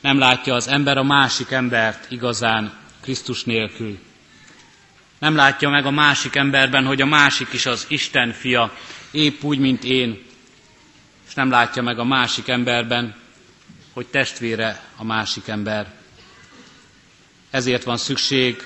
Nem 0.00 0.18
látja 0.18 0.54
az 0.54 0.68
ember 0.68 0.96
a 0.96 1.02
másik 1.02 1.50
embert 1.50 2.10
igazán, 2.10 2.72
Krisztus 3.06 3.44
nélkül. 3.44 3.98
Nem 5.18 5.34
látja 5.34 5.68
meg 5.68 5.86
a 5.86 5.90
másik 5.90 6.36
emberben, 6.36 6.84
hogy 6.84 7.00
a 7.00 7.06
másik 7.06 7.52
is 7.52 7.66
az 7.66 7.84
Isten 7.88 8.32
fia, 8.32 8.72
épp 9.10 9.42
úgy, 9.42 9.58
mint 9.58 9.84
én, 9.84 10.22
és 11.28 11.34
nem 11.34 11.50
látja 11.50 11.82
meg 11.82 11.98
a 11.98 12.04
másik 12.04 12.48
emberben, 12.48 13.14
hogy 13.92 14.06
testvére 14.06 14.82
a 14.96 15.04
másik 15.04 15.48
ember. 15.48 15.94
Ezért 17.50 17.84
van 17.84 17.96
szükség 17.96 18.62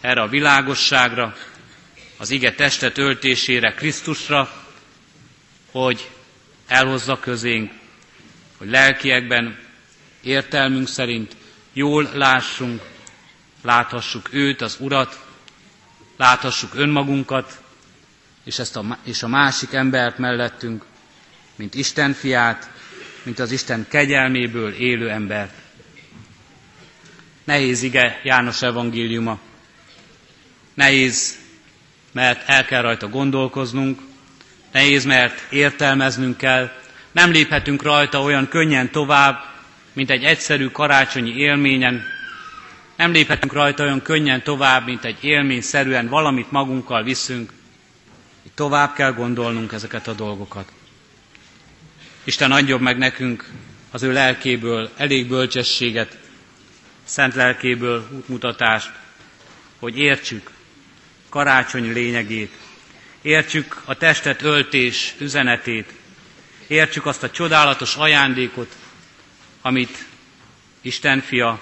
erre 0.00 0.20
a 0.20 0.28
világosságra, 0.28 1.36
az 2.16 2.30
ige 2.30 2.52
testet 2.54 2.98
öltésére, 2.98 3.72
Krisztusra, 3.74 4.64
hogy 5.70 6.10
elhozza 6.66 7.18
közénk, 7.20 7.72
hogy 8.58 8.70
lelkiekben, 8.70 9.58
értelmünk 10.22 10.88
szerint 10.88 11.36
jól 11.72 12.10
lássunk, 12.14 12.94
láthassuk 13.66 14.28
őt, 14.32 14.60
az 14.60 14.76
Urat, 14.80 15.20
láthassuk 16.16 16.74
önmagunkat, 16.74 17.62
és, 18.44 18.58
ezt 18.58 18.76
a, 18.76 18.98
és 19.04 19.22
a 19.22 19.28
másik 19.28 19.72
embert 19.72 20.18
mellettünk, 20.18 20.84
mint 21.56 21.74
Isten 21.74 22.12
fiát, 22.12 22.70
mint 23.22 23.38
az 23.38 23.50
Isten 23.50 23.86
kegyelméből 23.88 24.72
élő 24.72 25.10
embert. 25.10 25.52
Nehéz 27.44 27.82
ige 27.82 28.20
János 28.22 28.62
evangéliuma. 28.62 29.38
Nehéz, 30.74 31.38
mert 32.12 32.48
el 32.48 32.64
kell 32.64 32.82
rajta 32.82 33.08
gondolkoznunk, 33.08 34.00
nehéz, 34.72 35.04
mert 35.04 35.52
értelmeznünk 35.52 36.36
kell, 36.36 36.70
nem 37.12 37.30
léphetünk 37.30 37.82
rajta 37.82 38.22
olyan 38.22 38.48
könnyen 38.48 38.90
tovább, 38.90 39.44
mint 39.92 40.10
egy 40.10 40.24
egyszerű 40.24 40.66
karácsonyi 40.68 41.34
élményen, 41.36 42.02
nem 42.96 43.12
léphetünk 43.12 43.52
rajta 43.52 43.82
olyan 43.82 44.02
könnyen 44.02 44.42
tovább, 44.42 44.84
mint 44.86 45.04
egy 45.04 45.24
élményszerűen 45.24 46.08
valamit 46.08 46.50
magunkkal 46.50 47.02
viszünk. 47.02 47.52
Tovább 48.54 48.94
kell 48.94 49.12
gondolnunk 49.12 49.72
ezeket 49.72 50.06
a 50.08 50.12
dolgokat. 50.12 50.72
Isten 52.24 52.52
adjon 52.52 52.80
meg 52.80 52.98
nekünk 52.98 53.50
az 53.90 54.02
ő 54.02 54.12
lelkéből 54.12 54.90
elég 54.96 55.28
bölcsességet, 55.28 56.18
szent 57.04 57.34
lelkéből 57.34 58.08
útmutatást, 58.12 58.90
hogy 59.78 59.98
értsük 59.98 60.50
karácsony 61.28 61.92
lényegét, 61.92 62.52
értsük 63.22 63.82
a 63.84 63.94
testet 63.96 64.42
öltés 64.42 65.14
üzenetét, 65.18 65.92
értsük 66.66 67.06
azt 67.06 67.22
a 67.22 67.30
csodálatos 67.30 67.96
ajándékot, 67.96 68.76
amit 69.62 70.04
Isten 70.80 71.20
fia 71.20 71.60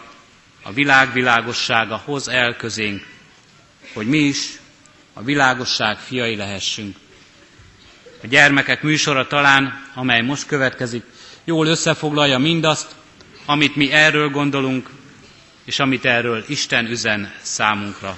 a 0.66 0.72
világ 0.72 1.12
világossága 1.12 1.96
hoz 2.04 2.28
el 2.28 2.56
közénk, 2.56 3.06
hogy 3.94 4.06
mi 4.06 4.18
is 4.18 4.58
a 5.12 5.22
világosság 5.22 5.98
fiai 5.98 6.36
lehessünk. 6.36 6.96
A 8.22 8.26
gyermekek 8.26 8.82
műsora 8.82 9.26
talán, 9.26 9.90
amely 9.94 10.20
most 10.22 10.46
következik, 10.46 11.04
jól 11.44 11.66
összefoglalja 11.66 12.38
mindazt, 12.38 12.94
amit 13.46 13.76
mi 13.76 13.90
erről 13.90 14.28
gondolunk, 14.28 14.90
és 15.64 15.78
amit 15.78 16.04
erről 16.04 16.44
Isten 16.48 16.86
üzen 16.86 17.32
számunkra. 17.42 18.16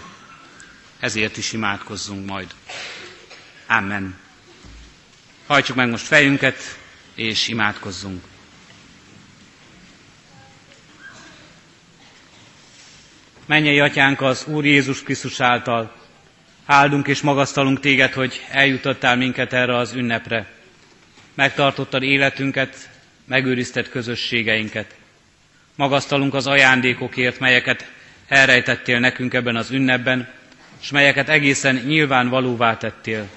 Ezért 1.00 1.36
is 1.36 1.52
imádkozzunk 1.52 2.26
majd. 2.26 2.54
Amen. 3.66 4.18
Hajtsuk 5.46 5.76
meg 5.76 5.88
most 5.88 6.06
fejünket, 6.06 6.78
és 7.14 7.48
imádkozzunk. 7.48 8.24
Mennyei 13.46 13.80
atyánk 13.80 14.20
az 14.20 14.44
Úr 14.46 14.64
Jézus 14.64 15.02
Krisztus 15.02 15.40
által, 15.40 15.92
áldunk 16.64 17.06
és 17.06 17.20
magasztalunk 17.20 17.80
téged, 17.80 18.12
hogy 18.12 18.40
eljutattál 18.50 19.16
minket 19.16 19.52
erre 19.52 19.76
az 19.76 19.92
ünnepre. 19.92 20.46
Megtartottad 21.34 22.02
életünket, 22.02 22.90
megőrizted 23.24 23.88
közösségeinket. 23.88 24.94
Magasztalunk 25.74 26.34
az 26.34 26.46
ajándékokért, 26.46 27.38
melyeket 27.38 27.90
elrejtettél 28.28 28.98
nekünk 28.98 29.34
ebben 29.34 29.56
az 29.56 29.70
ünnepben, 29.70 30.28
és 30.80 30.90
melyeket 30.90 31.28
egészen 31.28 31.74
nyilvánvalóvá 31.74 32.76
tettél. 32.76 33.28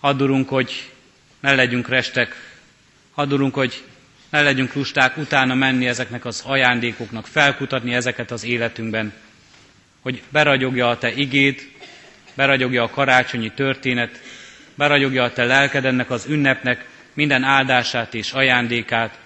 Addurunk, 0.00 0.48
hogy 0.48 0.90
ne 1.40 1.54
legyünk 1.54 1.88
restek, 1.88 2.56
addurunk, 3.14 3.54
hogy 3.54 3.84
ne 4.36 4.42
legyünk 4.42 4.74
lusták 4.74 5.16
utána 5.16 5.54
menni 5.54 5.86
ezeknek 5.86 6.24
az 6.24 6.42
ajándékoknak, 6.46 7.26
felkutatni 7.26 7.94
ezeket 7.94 8.30
az 8.30 8.44
életünkben, 8.44 9.12
hogy 10.00 10.22
beragyogja 10.28 10.88
a 10.88 10.98
Te 10.98 11.12
igéd, 11.12 11.60
beragyogja 12.34 12.82
a 12.82 12.90
karácsonyi 12.90 13.52
történet, 13.52 14.20
beragyogja 14.74 15.22
a 15.24 15.32
Te 15.32 15.44
lelked 15.44 15.84
ennek 15.84 16.10
az 16.10 16.26
ünnepnek 16.28 16.88
minden 17.14 17.42
áldását 17.42 18.14
és 18.14 18.32
ajándékát, 18.32 19.18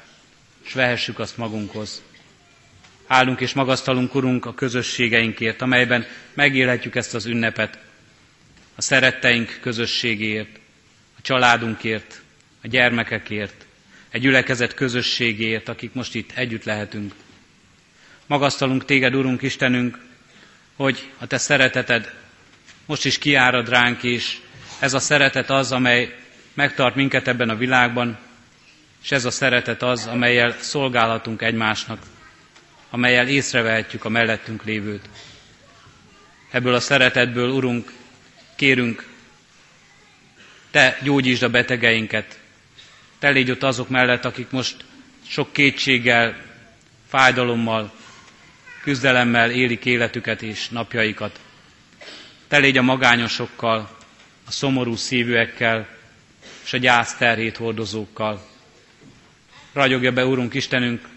és 0.64 0.73
vehessük 0.73 1.18
azt 1.18 1.37
magunkhoz. 1.37 2.03
Állunk 3.07 3.40
és 3.40 3.53
magasztalunk, 3.53 4.14
Urunk, 4.14 4.46
a 4.46 4.55
közösségeinkért, 4.55 5.62
amelyben 5.62 6.07
megélhetjük 6.35 6.94
ezt 6.94 7.14
az 7.14 7.27
ünnepet, 7.27 7.79
a 8.75 8.83
szeretteink 8.83 9.59
közösségéért, 9.61 10.59
a 11.18 11.20
családunkért, 11.23 12.23
a 12.62 12.68
gyermekekért, 12.68 13.68
egy 14.11 14.20
gyülekezet 14.20 14.75
közösségéért, 14.75 15.68
akik 15.68 15.92
most 15.92 16.14
itt 16.14 16.33
együtt 16.35 16.64
lehetünk. 16.64 17.14
Magasztalunk 18.27 18.85
téged, 18.85 19.14
Urunk 19.14 19.42
Istenünk, 19.42 19.99
hogy 20.77 21.11
a 21.18 21.27
te 21.27 21.38
szereteted 21.38 22.12
most 22.87 23.05
is 23.05 23.18
kiárad 23.18 23.68
ránk, 23.68 24.03
és 24.03 24.37
ez 24.79 24.94
a 24.94 24.99
szeretet 24.99 25.51
az, 25.51 25.73
amely 25.73 26.16
megtart 26.55 26.94
minket 26.94 27.29
ebben 27.29 27.49
a 27.49 27.57
világban, 27.57 28.18
és 29.03 29.11
ez 29.11 29.25
a 29.25 29.31
szeretet 29.31 29.83
az, 29.83 30.07
amelyel 30.07 30.55
szolgálhatunk 30.61 31.42
egymásnak, 31.42 32.03
amelyel 32.90 33.29
észrevehetjük 33.29 34.05
a 34.05 34.09
mellettünk 34.09 34.64
lévőt. 34.64 35.09
Ebből 36.51 36.75
a 36.75 36.81
szeretetből, 36.81 37.51
Urunk, 37.51 37.92
kérünk, 38.57 39.09
Te 40.70 40.99
gyógyítsd 41.03 41.42
a 41.42 41.49
betegeinket, 41.49 42.39
Te 43.20 43.30
légy 43.30 43.50
ott 43.50 43.62
azok 43.62 43.88
mellett, 43.88 44.24
akik 44.24 44.50
most 44.50 44.85
sok 45.28 45.52
kétséggel, 45.52 46.37
fájdalommal, 47.09 47.92
küzdelemmel 48.83 49.50
élik 49.50 49.85
életüket 49.85 50.42
és 50.42 50.68
napjaikat. 50.68 51.40
Te 52.48 52.59
légy 52.59 52.76
a 52.78 52.83
magányosokkal, 52.83 53.96
a 54.46 54.50
szomorú 54.50 54.96
szívűekkel 54.96 55.88
és 56.64 56.72
a 56.72 56.76
gyász 56.76 57.16
terhét 57.16 57.56
hordozókkal. 57.56 58.46
Ragyogja 59.72 60.12
be, 60.12 60.26
Úrunk 60.26 60.54
Istenünk, 60.54 61.09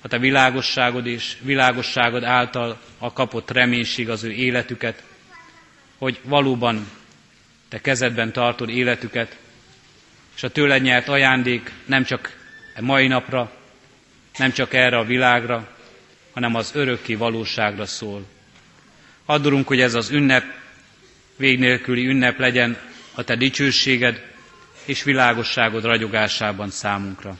a 0.00 0.08
Te 0.08 0.18
világosságod 0.18 1.06
és 1.06 1.36
világosságod 1.40 2.24
által 2.24 2.80
a 2.98 3.12
kapott 3.12 3.50
reménység 3.50 4.10
az 4.10 4.24
ő 4.24 4.30
életüket, 4.30 5.02
hogy 5.98 6.20
valóban 6.22 6.90
Te 7.68 7.80
kezedben 7.80 8.32
tartod 8.32 8.68
életüket, 8.68 9.36
és 10.36 10.42
a 10.42 10.48
tőled 10.50 10.82
nyert 10.82 11.08
ajándék 11.08 11.72
nem 11.84 12.04
csak 12.04 12.36
a 12.76 12.80
mai 12.82 13.06
napra, 13.06 13.52
nem 14.38 14.52
csak 14.52 14.74
erre 14.74 14.98
a 14.98 15.04
világra, 15.04 15.68
hanem 16.32 16.54
az 16.54 16.70
örökké 16.74 17.14
valóságra 17.14 17.86
szól. 17.86 18.26
Addurunk, 19.24 19.66
hogy 19.68 19.80
ez 19.80 19.94
az 19.94 20.10
ünnep 20.10 20.44
vég 21.36 21.58
nélküli 21.58 22.06
ünnep 22.06 22.38
legyen 22.38 22.76
a 23.14 23.22
Te 23.22 23.36
dicsőséged 23.36 24.22
és 24.84 25.02
világosságod 25.02 25.84
ragyogásában 25.84 26.70
számunkra. 26.70 27.38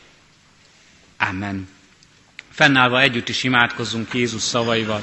Amen. 1.18 1.68
Fennállva 2.50 3.00
együtt 3.00 3.28
is 3.28 3.42
imádkozzunk 3.42 4.14
Jézus 4.14 4.42
szavaival. 4.42 5.02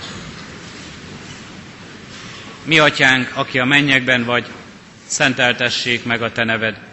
Mi 2.64 2.80
atyánk, 2.80 3.32
aki 3.34 3.60
a 3.60 3.66
mennyekben 3.66 4.24
vagy, 4.24 4.46
szenteltessék 5.06 6.04
meg 6.04 6.22
a 6.22 6.32
te 6.32 6.44
neved. 6.44 6.93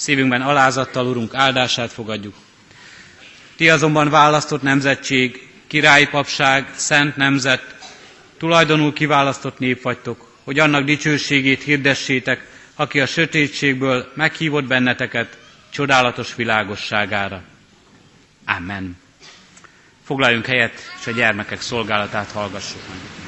Szívünkben 0.00 0.42
alázattal, 0.42 1.06
Urunk, 1.06 1.34
áldását 1.34 1.92
fogadjuk. 1.92 2.34
Ti 3.56 3.68
azonban 3.70 4.08
választott 4.10 4.62
nemzetség, 4.62 5.48
királyi 5.66 6.06
papság, 6.06 6.68
szent 6.76 7.16
nemzet, 7.16 7.74
tulajdonul 8.38 8.92
kiválasztott 8.92 9.58
nép 9.58 9.82
vagytok, 9.82 10.32
hogy 10.44 10.58
annak 10.58 10.84
dicsőségét 10.84 11.62
hirdessétek, 11.62 12.46
aki 12.74 13.00
a 13.00 13.06
sötétségből 13.06 14.12
meghívott 14.14 14.64
benneteket 14.66 15.38
csodálatos 15.70 16.34
világosságára. 16.34 17.42
Amen. 18.46 18.96
Foglaljunk 20.04 20.46
helyet, 20.46 20.74
és 21.00 21.06
a 21.06 21.10
gyermekek 21.10 21.60
szolgálatát 21.60 22.30
hallgassuk 22.30 22.80
meg. 22.88 23.19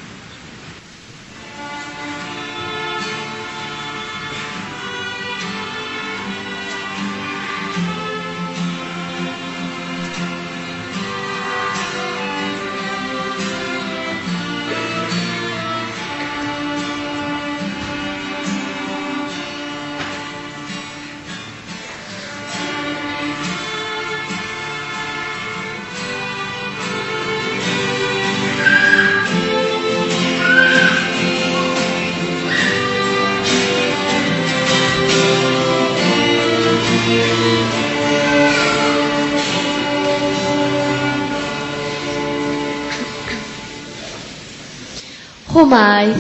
Homály. 45.73 46.13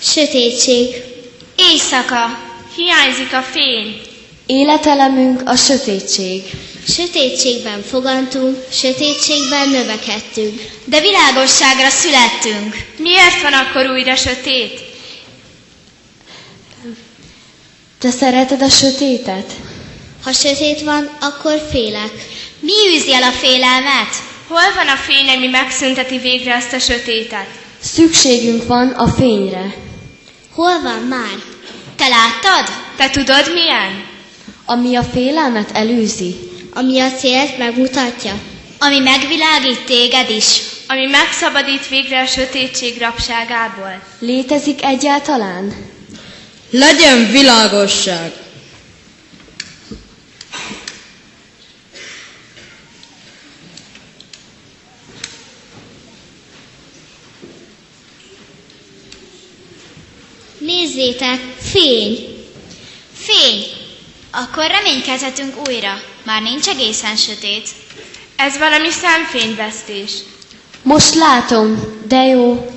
Sötétség. 0.00 1.02
Éjszaka. 1.56 2.38
Hiányzik 2.74 3.32
a 3.32 3.42
fény. 3.42 4.00
Életelemünk 4.46 5.40
a 5.44 5.56
sötétség. 5.56 6.42
Sötétségben 6.88 7.82
fogantunk, 7.82 8.64
sötétségben 8.72 9.68
növekedtünk. 9.68 10.60
De 10.84 11.00
világosságra 11.00 11.88
születtünk. 11.88 12.76
Miért 12.98 13.42
van 13.42 13.52
akkor 13.52 13.90
újra 13.90 14.16
sötét? 14.16 14.80
Te 17.98 18.10
szereted 18.10 18.62
a 18.62 18.68
sötétet? 18.68 19.52
Ha 20.24 20.32
sötét 20.32 20.80
van, 20.80 21.16
akkor 21.20 21.66
félek. 21.70 22.12
Mi 22.60 22.72
űzi 22.96 23.14
el 23.14 23.22
a 23.22 23.32
félelmet? 23.32 24.14
Hol 24.48 24.74
van 24.74 24.88
a 24.88 24.96
fény, 24.96 25.28
ami 25.36 25.46
megszünteti 25.46 26.18
végre 26.18 26.54
ezt 26.54 26.72
a 26.72 26.78
sötétet? 26.78 27.64
Szükségünk 27.80 28.66
van 28.66 28.88
a 28.88 29.08
fényre. 29.08 29.74
Hol 30.54 30.80
van 30.82 31.02
már? 31.08 31.34
Te 31.96 32.08
láttad? 32.08 32.74
Te 32.96 33.10
tudod 33.10 33.52
milyen? 33.52 34.04
Ami 34.64 34.96
a 34.96 35.02
félelmet 35.02 35.70
előzi. 35.72 36.36
Ami 36.74 37.00
a 37.00 37.10
célt 37.10 37.58
megmutatja. 37.58 38.32
Ami 38.78 38.98
megvilágít 38.98 39.84
téged 39.86 40.30
is. 40.30 40.60
Ami 40.88 41.06
megszabadít 41.06 41.88
végre 41.88 42.20
a 42.20 42.26
sötétség 42.26 42.98
rabságából. 43.00 44.02
Létezik 44.18 44.84
egyáltalán? 44.84 45.74
Legyen 46.70 47.30
világosság! 47.30 48.32
Nézzétek, 60.96 61.40
fény! 61.60 62.26
Fény! 63.12 63.64
Akkor 64.30 64.66
reménykedhetünk 64.66 65.68
újra. 65.68 66.00
Már 66.22 66.42
nincs 66.42 66.66
egészen 66.66 67.16
sötét. 67.16 67.68
Ez 68.36 68.58
valami 68.58 68.90
szemfényvesztés. 68.90 70.10
Most 70.82 71.14
látom, 71.14 72.02
de 72.08 72.24
jó. 72.24 72.70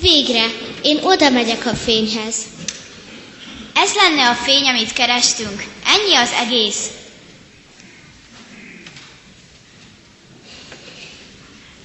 Végre, 0.00 0.46
én 0.82 0.98
oda 1.02 1.30
megyek 1.30 1.66
a 1.66 1.74
fényhez. 1.74 2.36
Ez 3.74 3.94
lenne 3.94 4.28
a 4.28 4.34
fény, 4.34 4.68
amit 4.68 4.92
kerestünk. 4.92 5.64
Ennyi 5.86 6.14
az 6.14 6.30
egész. 6.30 6.86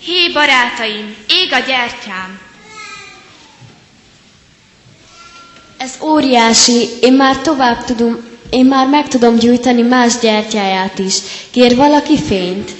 Hé, 0.04 0.32
barátaim, 0.34 1.16
ég 1.28 1.54
a 1.54 1.60
gyertyám! 1.60 2.51
Ez 5.84 5.92
óriási, 6.02 6.90
én 7.02 7.14
már 7.14 7.38
tovább 7.38 7.84
tudom, 7.86 8.20
én 8.50 8.66
már 8.66 8.88
meg 8.88 9.08
tudom 9.08 9.38
gyújtani 9.40 9.82
más 9.82 10.14
gyertyáját 10.22 11.00
is. 11.00 11.14
Kér 11.52 11.76
valaki 11.76 12.18
fényt? 12.28 12.72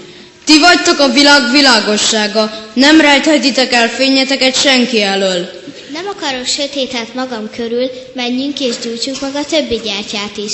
Ti 0.46 0.60
vagytok 0.60 1.00
a 1.00 1.10
világ 1.10 1.52
világossága, 1.52 2.52
nem 2.74 3.02
rejthetitek 3.02 3.74
el 3.74 3.90
fényeteket 3.90 4.62
senki 4.62 5.02
elől. 5.02 5.50
Nem 5.94 6.06
akarok 6.16 6.46
sötétet 6.46 7.14
magam 7.14 7.50
körül, 7.56 7.90
menjünk 8.14 8.60
és 8.60 8.76
gyújtsuk 8.84 9.22
meg 9.22 9.36
a 9.36 9.46
többi 9.46 9.80
gyertyát 9.84 10.38
is. 10.38 10.54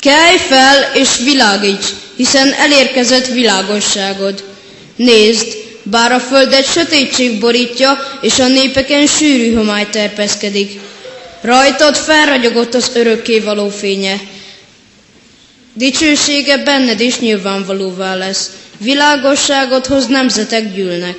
Kelj 0.00 0.36
fel 0.36 0.90
és 0.94 1.08
világíts, 1.24 1.86
hiszen 2.16 2.52
elérkezett 2.52 3.26
világosságod. 3.26 4.44
Nézd, 4.96 5.46
bár 5.82 6.12
a 6.12 6.20
földet 6.20 6.72
sötétség 6.72 7.40
borítja, 7.40 7.98
és 8.20 8.38
a 8.38 8.46
népeken 8.48 9.06
sűrű 9.06 9.54
homály 9.54 9.86
terpeszkedik. 9.90 10.80
Rajtad 11.44 11.96
felragyogott 11.96 12.74
az 12.74 12.90
örökkévaló 12.94 13.68
fénye. 13.68 14.20
Dicsősége 15.72 16.62
benned 16.62 17.00
is 17.00 17.18
nyilvánvalóvá 17.18 18.14
lesz. 18.14 18.50
Világosságodhoz 18.78 20.06
nemzetek 20.06 20.74
gyűlnek. 20.74 21.16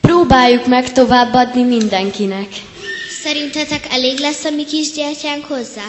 Próbáljuk 0.00 0.66
meg 0.66 0.92
továbbadni 0.92 1.62
mindenkinek. 1.62 2.46
Szerintetek 3.22 3.86
elég 3.90 4.18
lesz 4.18 4.44
a 4.44 4.50
mi 4.50 4.64
kis 4.64 4.92
gyertyánk 4.92 5.44
hozzá? 5.44 5.86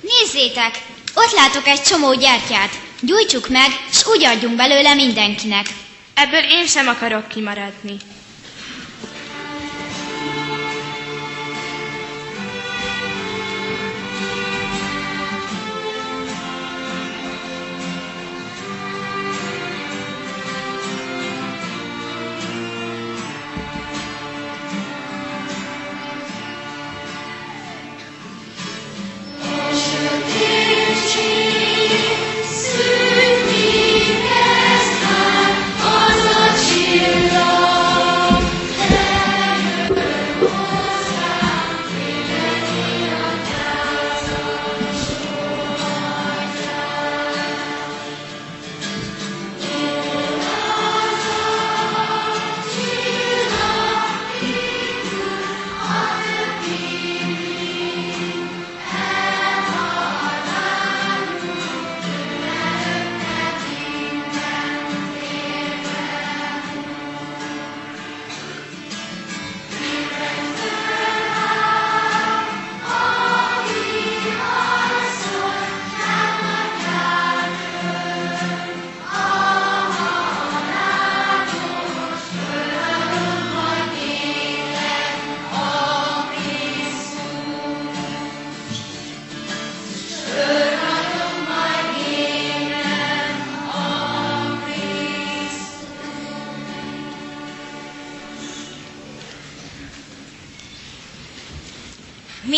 Nézzétek, 0.00 0.82
ott 1.14 1.32
látok 1.32 1.66
egy 1.66 1.82
csomó 1.82 2.14
gyertyát. 2.14 2.70
Gyújtsuk 3.00 3.48
meg, 3.48 3.68
s 3.92 4.06
úgy 4.06 4.24
adjunk 4.24 4.56
belőle 4.56 4.94
mindenkinek. 4.94 5.66
Ebből 6.14 6.42
én 6.50 6.66
sem 6.66 6.88
akarok 6.88 7.28
kimaradni. 7.28 7.96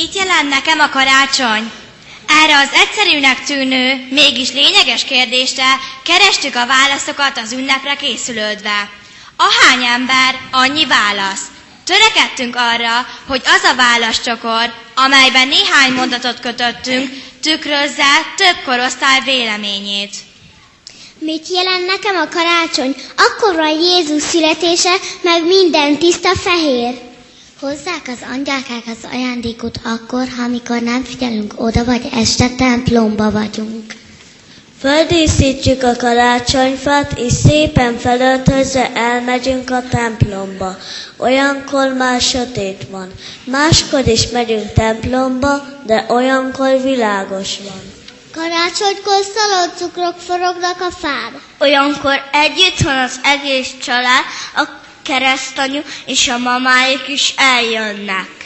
Mit 0.01 0.15
jelent 0.15 0.49
nekem 0.49 0.81
a 0.81 0.89
karácsony? 0.89 1.71
Erre 2.27 2.57
az 2.59 2.69
egyszerűnek 2.73 3.45
tűnő, 3.45 4.07
mégis 4.11 4.53
lényeges 4.53 5.05
kérdésre 5.05 5.65
kerestük 6.03 6.55
a 6.55 6.67
válaszokat 6.67 7.39
az 7.39 7.53
ünnepre 7.53 7.95
készülődve. 7.95 8.91
Ahány 9.37 9.85
ember, 9.85 10.35
annyi 10.51 10.87
válasz. 10.87 11.41
Törekedtünk 11.85 12.57
arra, 12.57 13.07
hogy 13.27 13.43
az 13.45 13.71
a 13.71 13.75
válaszcsokor, 13.75 14.75
amelyben 14.95 15.49
néhány 15.49 15.93
mondatot 15.93 16.41
kötöttünk, 16.41 17.11
tükrözze 17.43 18.13
több 18.37 18.57
korosztály 18.65 19.21
véleményét. 19.25 20.15
Mit 21.19 21.49
jelent 21.49 21.87
nekem 21.87 22.17
a 22.17 22.29
karácsony? 22.29 22.95
Akkor 23.17 23.55
van 23.55 23.81
Jézus 23.81 24.23
születése, 24.23 24.95
meg 25.23 25.45
minden 25.45 25.99
tiszta 25.99 26.37
fehér. 26.37 27.08
Hozzák 27.61 28.03
az 28.07 28.19
angyalkák 28.33 28.83
az 28.87 29.09
ajándékot 29.13 29.81
akkor, 29.85 30.29
ha 30.37 30.43
amikor 30.43 30.81
nem 30.83 31.05
figyelünk 31.05 31.55
oda, 31.57 31.85
vagy 31.85 32.09
este 32.13 32.49
templomba 32.57 33.31
vagyunk. 33.31 33.95
Földíszítjük 34.81 35.83
a 35.83 35.97
karácsonyfát, 35.97 37.19
és 37.19 37.33
szépen 37.33 37.99
felöltözve 37.99 38.93
elmegyünk 38.93 39.71
a 39.71 39.83
templomba. 39.91 40.77
Olyankor 41.17 41.93
már 41.93 42.21
sötét 42.21 42.87
van. 42.91 43.13
Máskor 43.45 44.07
is 44.07 44.29
megyünk 44.29 44.73
templomba, 44.73 45.63
de 45.87 46.05
olyankor 46.09 46.83
világos 46.83 47.59
van. 47.59 47.83
Karácsonykor 48.33 49.25
szaloncukrok 49.35 50.15
forognak 50.19 50.81
a 50.81 50.91
fán. 50.91 51.41
Olyankor 51.59 52.23
együtt 52.33 52.81
van 52.81 52.99
az 52.99 53.21
egész 53.23 53.71
család, 53.83 54.25
a 54.55 54.87
keresztanyu 55.09 55.81
és 56.07 56.29
a 56.29 56.39
mamáik 56.39 57.09
is 57.09 57.35
eljönnek. 57.37 58.38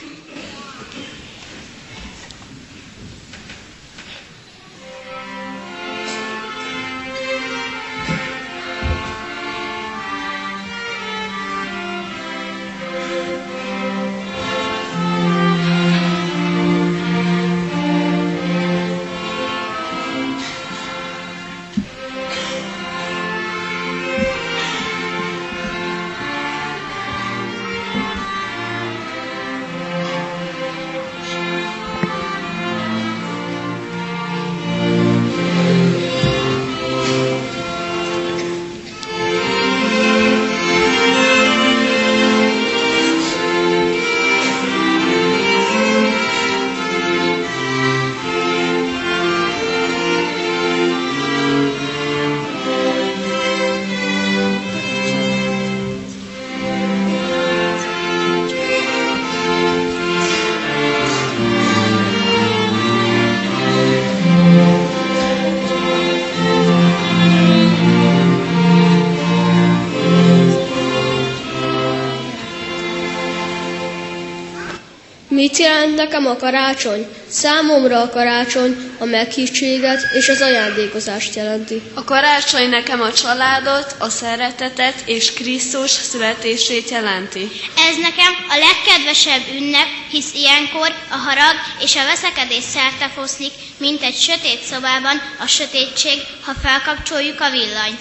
Mit 75.52 75.60
jelent 75.60 75.94
nekem 75.94 76.26
a 76.26 76.36
karácsony? 76.36 77.06
Számomra 77.28 78.00
a 78.00 78.10
karácsony 78.10 78.94
a 78.98 79.04
meghívtséget 79.04 80.06
és 80.12 80.28
az 80.28 80.40
ajándékozást 80.40 81.34
jelenti. 81.34 81.82
A 81.94 82.04
karácsony 82.04 82.68
nekem 82.68 83.00
a 83.00 83.12
családot, 83.12 83.94
a 83.98 84.08
szeretetet 84.08 84.94
és 85.04 85.32
Krisztus 85.32 85.90
születését 85.90 86.90
jelenti. 86.90 87.50
Ez 87.88 87.96
nekem 88.00 88.32
a 88.48 88.56
legkedvesebb 88.58 89.42
ünnep, 89.54 89.86
hisz 90.10 90.32
ilyenkor 90.34 90.88
a 91.10 91.16
harag 91.16 91.54
és 91.80 91.96
a 91.96 92.04
veszekedés 92.04 92.64
szertefoszik, 92.64 93.52
mint 93.76 94.02
egy 94.02 94.16
sötét 94.16 94.62
szobában 94.70 95.20
a 95.38 95.46
sötétség, 95.46 96.18
ha 96.44 96.52
felkapcsoljuk 96.62 97.40
a 97.40 97.50
villanyt. 97.50 98.00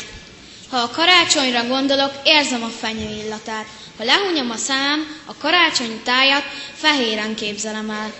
Ha 0.69 0.77
a 0.77 0.89
karácsonyra 0.89 1.67
gondolok, 1.67 2.11
érzem 2.23 2.63
a 2.63 2.71
fenyő 2.81 3.23
illatát. 3.23 3.80
Ha 4.01 4.07
lehúnyom 4.07 4.49
a 4.49 4.55
szám, 4.55 5.07
a 5.25 5.37
karácsonyi 5.37 5.99
tájat 6.03 6.43
fehéren 6.73 7.35
képzelem 7.35 7.89
el. 7.89 8.13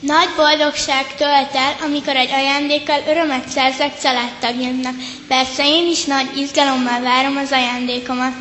Nagy 0.00 0.28
boldogság 0.36 1.14
tölt 1.16 1.54
el, 1.54 1.76
amikor 1.82 2.16
egy 2.16 2.30
ajándékkal 2.30 3.02
örömet 3.08 3.48
szerzek 3.48 4.00
családtagjaimnak. 4.00 4.94
Persze 5.28 5.66
én 5.66 5.86
is 5.90 6.04
nagy 6.04 6.36
izgalommal 6.36 7.00
várom 7.00 7.36
az 7.36 7.52
ajándékomat. 7.52 8.34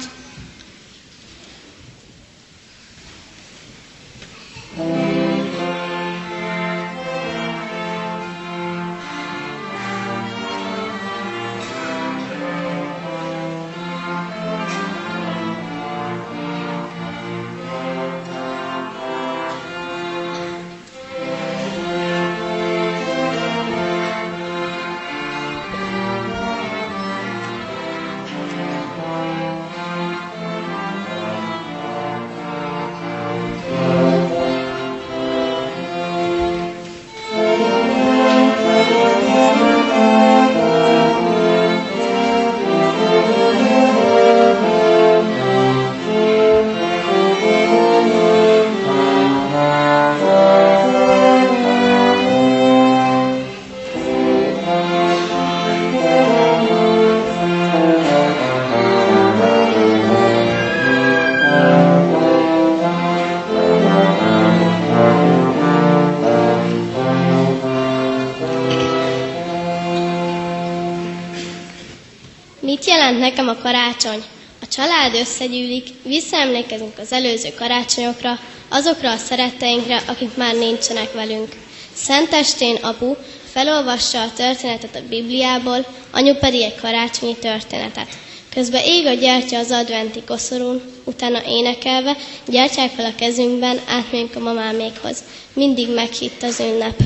Család 75.14 75.28
összegyűlik, 75.28 75.88
visszaemlékezünk 76.04 76.98
az 76.98 77.12
előző 77.12 77.50
karácsonyokra, 77.58 78.40
azokra 78.70 79.12
a 79.12 79.18
szeretteinkre, 79.18 80.02
akik 80.08 80.36
már 80.36 80.56
nincsenek 80.56 81.14
velünk. 81.14 81.56
Szentestén 81.96 82.76
apu 82.76 83.16
felolvassa 83.52 84.22
a 84.22 84.34
történetet 84.36 84.96
a 84.96 85.08
Bibliából, 85.10 85.86
anyu 86.12 86.34
pedig 86.34 86.62
egy 86.62 86.76
karácsonyi 86.82 87.36
történetet. 87.36 88.08
Közben 88.54 88.82
ég 88.86 89.06
a 89.06 89.14
gyertya 89.14 89.58
az 89.58 89.72
adventi 89.72 90.24
koszorún, 90.28 90.82
utána 91.04 91.42
énekelve, 91.48 92.18
gyertyák 92.48 92.92
fel 92.92 93.06
a 93.06 93.16
kezünkben, 93.18 93.80
átmegyünk 93.88 94.36
a 94.36 94.40
mamámékhoz. 94.40 95.18
Mindig 95.54 95.94
meghitt 95.94 96.44
az 96.44 96.60
ünnep. 96.60 97.00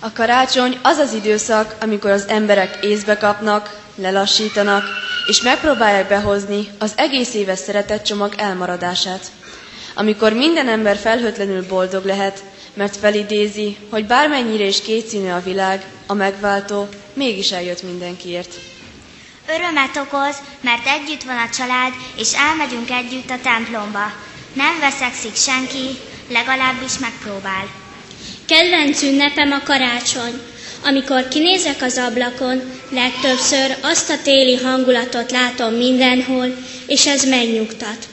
A 0.00 0.12
karácsony 0.12 0.78
az 0.82 0.96
az 0.98 1.12
időszak, 1.12 1.76
amikor 1.80 2.10
az 2.10 2.24
emberek 2.28 2.78
észbe 2.84 3.16
kapnak, 3.16 3.80
lelassítanak, 3.96 4.99
és 5.30 5.40
megpróbálják 5.42 6.08
behozni 6.08 6.68
az 6.78 6.92
egész 6.96 7.34
éves 7.34 7.58
szeretetcsomag 7.58 8.34
elmaradását. 8.36 9.26
Amikor 9.94 10.32
minden 10.32 10.68
ember 10.68 10.96
felhőtlenül 10.96 11.66
boldog 11.66 12.04
lehet, 12.04 12.42
mert 12.74 12.96
felidézi, 12.96 13.76
hogy 13.90 14.06
bármennyire 14.06 14.64
is 14.64 14.82
kétszínű 14.82 15.28
a 15.30 15.42
világ, 15.42 15.84
a 16.06 16.14
megváltó 16.14 16.88
mégis 17.12 17.50
eljött 17.52 17.82
mindenkiért. 17.82 18.54
Örömet 19.48 19.96
okoz, 19.96 20.36
mert 20.60 20.86
együtt 20.86 21.22
van 21.22 21.36
a 21.36 21.48
család, 21.56 21.92
és 22.16 22.32
elmegyünk 22.34 22.90
együtt 22.90 23.30
a 23.30 23.38
templomba. 23.42 24.12
Nem 24.52 24.78
veszekszik 24.80 25.34
senki, 25.36 25.86
legalábbis 26.28 26.98
megpróbál. 26.98 27.66
Kedvenc 28.46 29.02
ünnepem 29.02 29.52
a 29.52 29.62
karácsony. 29.64 30.40
Amikor 30.84 31.28
kinézek 31.28 31.82
az 31.82 31.98
ablakon, 31.98 32.79
legtöbbször 32.90 33.76
azt 33.80 34.10
a 34.10 34.18
téli 34.22 34.54
hangulatot 34.56 35.30
látom 35.30 35.74
mindenhol, 35.74 36.46
és 36.86 37.06
ez 37.06 37.24
megnyugtat. 37.24 38.08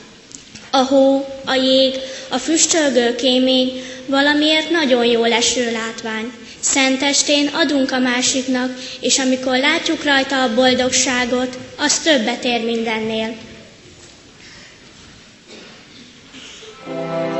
A 0.70 0.76
hó, 0.78 1.26
a 1.44 1.54
jég, 1.54 1.94
a 2.28 2.38
füstölgő 2.38 3.14
kémény 3.14 3.82
valamiért 4.06 4.70
nagyon 4.70 5.04
jó 5.04 5.24
leső 5.24 5.70
látvány. 5.72 6.32
Szentestén 6.60 7.46
adunk 7.46 7.92
a 7.92 7.98
másiknak, 7.98 8.72
és 9.00 9.18
amikor 9.18 9.58
látjuk 9.58 10.04
rajta 10.04 10.42
a 10.42 10.54
boldogságot, 10.54 11.58
az 11.76 11.98
többet 11.98 12.44
ér 12.44 12.64
mindennél. 12.64 13.34
Ezek 16.88 17.37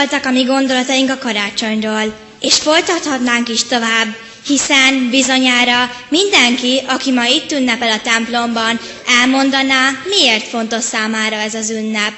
voltak 0.00 0.26
a 0.26 0.30
mi 0.30 0.42
gondolataink 0.42 1.10
a 1.10 1.18
karácsonyról, 1.18 2.18
és 2.40 2.54
folytathatnánk 2.54 3.48
is 3.48 3.64
tovább, 3.64 4.16
hiszen 4.46 5.08
bizonyára 5.10 5.90
mindenki, 6.08 6.82
aki 6.86 7.12
ma 7.12 7.24
itt 7.24 7.52
ünnepel 7.52 7.90
a 7.90 8.00
templomban, 8.00 8.80
elmondaná, 9.20 9.90
miért 10.04 10.46
fontos 10.48 10.84
számára 10.84 11.36
ez 11.36 11.54
az 11.54 11.70
ünnep. 11.70 12.12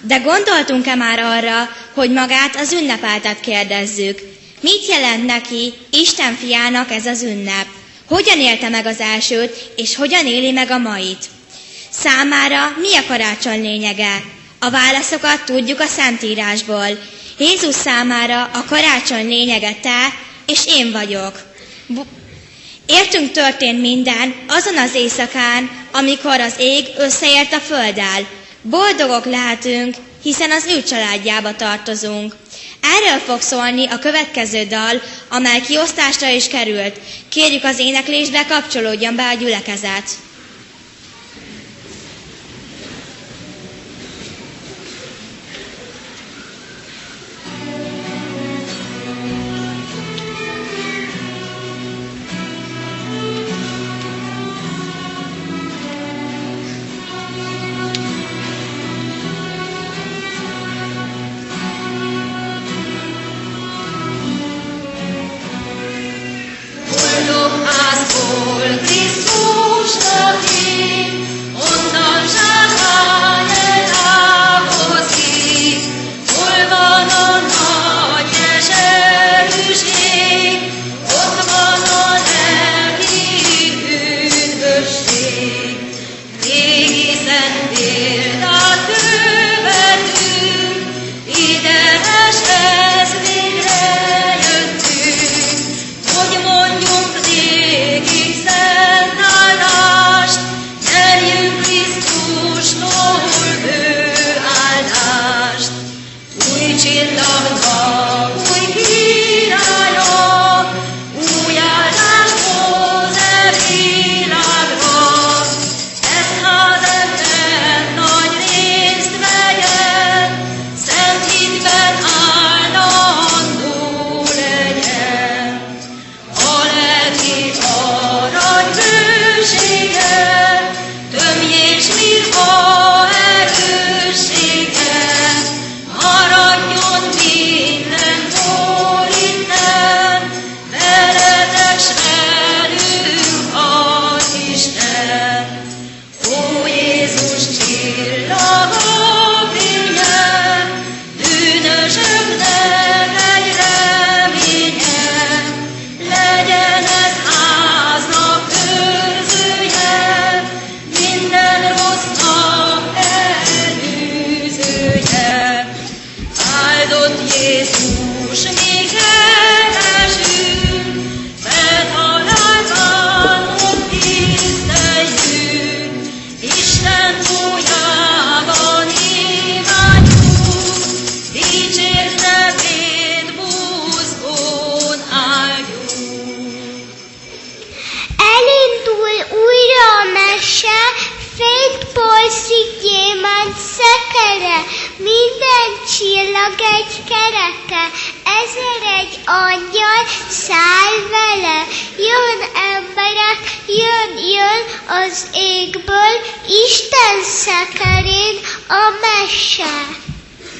De 0.00 0.16
gondoltunk-e 0.16 0.94
már 0.94 1.18
arra, 1.18 1.68
hogy 1.94 2.10
magát 2.10 2.56
az 2.56 2.72
ünnepeltet 2.72 3.40
kérdezzük? 3.40 4.18
Mit 4.60 4.86
jelent 4.88 5.26
neki, 5.26 5.72
Isten 5.90 6.34
fiának 6.34 6.90
ez 6.90 7.06
az 7.06 7.22
ünnep? 7.22 7.66
Hogyan 8.06 8.38
élte 8.38 8.68
meg 8.68 8.86
az 8.86 9.00
elsőt, 9.00 9.72
és 9.76 9.96
hogyan 9.96 10.26
éli 10.26 10.50
meg 10.50 10.70
a 10.70 10.78
mait? 10.78 11.24
Számára 11.90 12.76
mi 12.80 12.96
a 12.96 13.04
karácsony 13.08 13.60
lényege? 13.60 14.22
A 14.60 14.70
válaszokat 14.70 15.44
tudjuk 15.44 15.80
a 15.80 15.86
Szentírásból. 15.86 16.86
Jézus 17.38 17.74
számára 17.74 18.42
a 18.44 18.64
karácsony 18.68 19.28
lényege 19.28 19.72
te 19.82 20.14
és 20.46 20.66
én 20.66 20.92
vagyok. 20.92 21.42
Bu- 21.86 22.06
Értünk 22.86 23.32
történt 23.32 23.80
minden 23.80 24.34
azon 24.48 24.76
az 24.78 24.94
éjszakán, 24.94 25.70
amikor 25.92 26.40
az 26.40 26.52
ég 26.58 26.86
összeért 26.98 27.52
a 27.52 27.58
földdel. 27.60 28.26
Boldogok 28.62 29.24
lehetünk, 29.24 29.94
hiszen 30.22 30.50
az 30.50 30.64
ő 30.66 30.82
családjába 30.82 31.56
tartozunk. 31.56 32.36
Erről 32.80 33.18
fog 33.20 33.40
szólni 33.40 33.86
a 33.86 33.98
következő 33.98 34.64
dal, 34.64 35.02
amely 35.28 35.60
kiosztásra 35.60 36.28
is 36.28 36.48
került. 36.48 37.00
Kérjük 37.28 37.64
az 37.64 37.78
éneklésbe 37.78 38.44
kapcsolódjon 38.48 39.16
be 39.16 39.28
a 39.28 39.34
gyülekezet. 39.34 40.04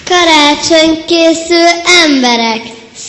Karácsony 0.04 1.04
készül 1.06 1.66
emberek, 2.04 2.62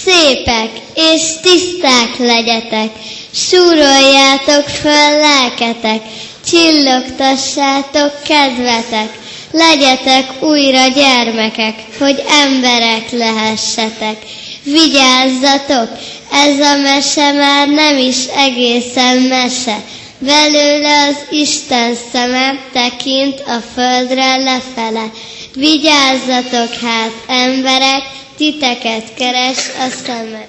szépek 0.05 0.69
és 0.95 1.21
tiszták 1.41 2.17
legyetek, 2.17 2.89
súroljátok 3.33 4.69
föl 4.81 5.17
lelketek, 5.17 6.01
csillogtassátok 6.49 8.21
kedvetek, 8.23 9.19
legyetek 9.51 10.43
újra 10.43 10.87
gyermekek, 10.87 11.75
hogy 11.99 12.23
emberek 12.43 13.11
lehessetek. 13.11 14.17
Vigyázzatok, 14.63 15.89
ez 16.31 16.59
a 16.59 16.77
mese 16.77 17.31
már 17.31 17.67
nem 17.67 17.97
is 17.97 18.17
egészen 18.35 19.17
mese, 19.17 19.83
belőle 20.19 21.07
az 21.07 21.15
Isten 21.29 21.95
szeme 22.11 22.59
tekint 22.73 23.39
a 23.39 23.59
földre 23.73 24.37
lefele. 24.37 25.11
Vigyázzatok 25.59 26.73
hát, 26.73 27.11
emberek, 27.27 28.01
titeket 28.37 29.13
keres 29.17 29.57
a 29.57 29.87
szemet. 30.05 30.47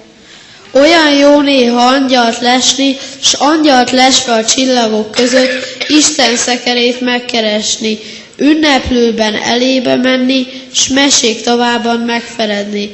Olyan 0.73 1.13
jó 1.15 1.41
néha 1.41 1.81
angyalt 1.85 2.39
lesni, 2.39 2.97
s 3.23 3.33
angyalt 3.33 3.91
lesve 3.91 4.33
a 4.33 4.45
csillagok 4.45 5.11
között 5.11 5.83
Isten 5.87 6.35
szekerét 6.35 6.99
megkeresni, 7.01 7.97
ünneplőben 8.37 9.35
elébe 9.35 9.95
menni, 9.95 10.47
s 10.73 10.87
mesék 10.87 11.41
továbban 11.41 11.99
megfeledni, 11.99 12.89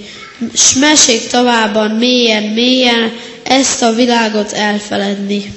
s 0.56 0.74
mesék 0.74 1.28
továbban 1.28 1.92
mélyen-mélyen 1.92 3.12
ezt 3.44 3.82
a 3.82 3.94
világot 3.94 4.52
elfeledni. 4.52 5.54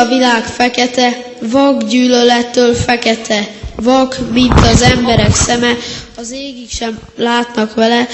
A 0.00 0.04
világ 0.06 0.44
fekete, 0.44 1.32
vak 1.40 1.82
gyűlölettől 1.82 2.74
fekete, 2.74 3.48
vak, 3.76 4.16
mint 4.32 4.60
az 4.72 4.82
emberek 4.82 5.34
szeme, 5.34 5.76
az 6.16 6.30
égig 6.30 6.70
sem 6.70 6.98
látnak 7.16 7.74
vele, 7.74 8.08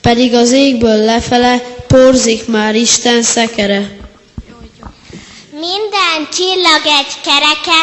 pedig 0.00 0.34
az 0.34 0.50
égből 0.52 1.04
lefele 1.04 1.58
porzik 1.86 2.46
már 2.46 2.74
Isten 2.74 3.22
szekere. 3.22 3.98
Minden 5.50 6.28
csillag 6.32 6.82
egy 6.84 7.12
kereke, 7.22 7.80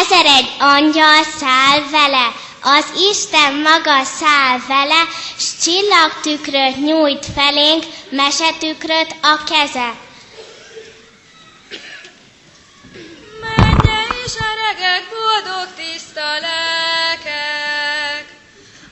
ezer 0.00 0.26
egy 0.38 0.48
angyal 0.58 1.22
száll 1.40 1.80
vele, 1.90 2.26
az 2.62 2.84
Isten 3.10 3.54
maga 3.54 4.04
száll 4.20 4.58
vele, 4.68 5.02
s 5.38 5.46
csillagtükröt 5.62 6.84
nyújt 6.84 7.26
felénk, 7.34 7.84
mesetükröt 8.10 9.16
a 9.22 9.38
keze. 9.50 10.01
Seregek, 14.82 15.04
boldog 15.10 15.68
tiszta 15.74 16.38
lelkek, 16.40 18.26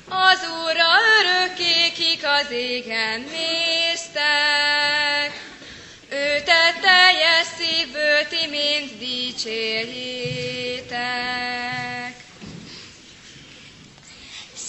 az 0.09 0.41
Úrra 0.63 0.91
örökké, 1.19 1.93
kik 1.93 2.23
az 2.25 2.51
égen 2.51 3.21
néztek. 3.21 4.11
Ő 6.09 6.43
tett 6.43 6.81
teljes 6.81 7.47
szívből, 7.59 8.27
ti 8.29 8.47
mind 8.47 8.99
dicsérjétek. 8.99 9.79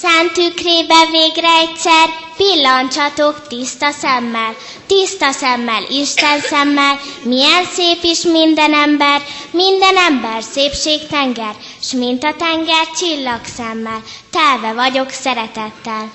Szent 0.02 0.32
Isten 0.32 0.34
tükrébe 0.34 1.06
végre 1.12 1.49
egyszer 1.58 2.10
Pillancsatok 2.38 3.47
tiszta 3.47 3.91
szemmel, 3.91 4.56
tiszta 4.88 5.32
szemmel, 5.32 5.84
Isten 5.89 6.39
szemmel, 6.39 6.99
milyen 7.24 7.66
szép 7.74 8.04
is 8.04 8.22
minden 8.22 8.74
ember, 8.74 9.22
minden 9.52 9.97
ember 9.97 10.43
szépség 10.43 11.08
tenger, 11.08 11.56
s 11.82 11.91
mint 11.91 12.24
a 12.24 12.36
tenger 12.38 12.88
csillag 12.99 13.39
szemmel, 13.56 14.04
telve 14.32 14.74
vagyok 14.74 15.10
szeretettel. 15.10 16.12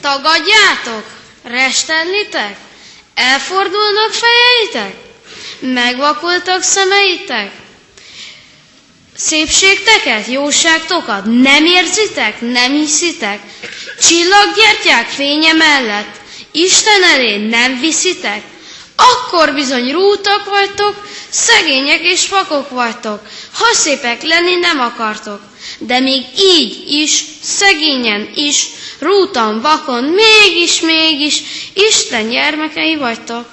Tagadjátok? 0.00 1.04
Restenlitek? 1.42 2.56
Elfordulnak 3.14 4.12
fejeitek? 4.12 4.96
Megvakultak 5.60 6.62
szemeitek? 6.62 7.61
Szépségteket, 9.16 10.26
jóságtokat 10.26 11.24
nem 11.24 11.64
érzitek, 11.64 12.40
nem 12.40 12.72
hiszitek? 12.72 13.40
Csillaggyertyák 14.00 15.08
fénye 15.08 15.52
mellett 15.52 16.20
Isten 16.52 17.02
elé 17.02 17.36
nem 17.36 17.80
viszitek? 17.80 18.42
Akkor 18.96 19.54
bizony 19.54 19.92
rútak 19.92 20.44
vagytok, 20.44 21.06
szegények 21.28 22.00
és 22.00 22.28
vakok 22.28 22.70
vagytok, 22.70 23.20
ha 23.52 23.74
szépek 23.74 24.22
lenni 24.22 24.54
nem 24.54 24.80
akartok. 24.80 25.40
De 25.78 26.00
még 26.00 26.22
így 26.38 26.90
is, 26.90 27.24
szegényen 27.42 28.32
is, 28.34 28.66
rútan, 28.98 29.60
vakon, 29.60 30.04
mégis, 30.04 30.80
mégis, 30.80 31.42
Isten 31.74 32.28
gyermekei 32.28 32.96
vagytok. 32.96 33.48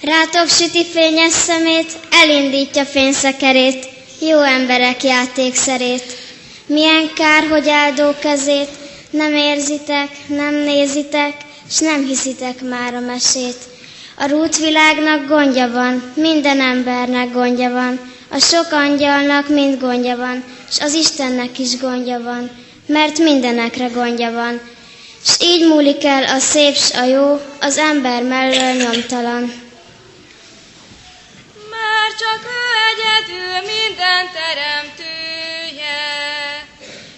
Rátok 0.00 0.48
süti 0.48 0.86
fényes 0.92 1.32
szemét, 1.32 1.92
elindítja 2.10 2.84
fényszekerét, 2.84 3.86
jó 4.20 4.40
emberek 4.40 5.02
játékszerét. 5.02 6.02
Milyen 6.66 7.10
kár, 7.14 7.48
hogy 7.48 7.68
áldó 7.68 8.10
kezét, 8.20 8.68
nem 9.10 9.34
érzitek, 9.34 10.08
nem 10.26 10.54
nézitek, 10.54 11.34
s 11.70 11.78
nem 11.78 12.04
hiszitek 12.04 12.62
már 12.62 12.94
a 12.94 13.00
mesét. 13.00 13.56
A 14.16 14.28
rútvilágnak 14.28 15.26
gondja 15.26 15.70
van, 15.70 16.12
minden 16.14 16.60
embernek 16.60 17.32
gondja 17.32 17.70
van, 17.70 18.00
a 18.30 18.38
sok 18.38 18.72
angyalnak 18.72 19.48
mind 19.48 19.80
gondja 19.80 20.16
van, 20.16 20.44
s 20.70 20.80
az 20.80 20.94
Istennek 20.94 21.58
is 21.58 21.78
gondja 21.78 22.20
van, 22.22 22.50
mert 22.86 23.18
mindenekre 23.18 23.86
gondja 23.86 24.30
van. 24.32 24.60
S 25.24 25.36
így 25.42 25.68
múlik 25.68 26.04
el 26.04 26.24
a 26.24 26.38
szép 26.38 26.74
s 26.74 26.90
a 26.92 27.04
jó, 27.04 27.40
az 27.60 27.78
ember 27.78 28.22
mellől 28.22 28.82
nyomtalan. 28.82 29.67
Már 32.08 32.16
csak 32.16 32.42
ő 32.44 32.60
egyedül 32.90 33.56
minden 33.60 34.24
teremtője, 34.32 36.00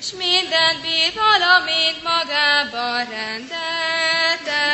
s 0.03 0.11
minden 0.12 0.80
bír 0.80 1.12
valamint 1.14 2.03
magában 2.03 3.05
rendelte. 3.05 4.66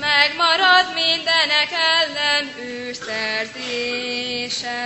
Megmarad 0.00 0.94
mindenek 0.94 1.70
ellen 1.72 2.54
ő 2.58 2.92
szerzése. 2.92 4.80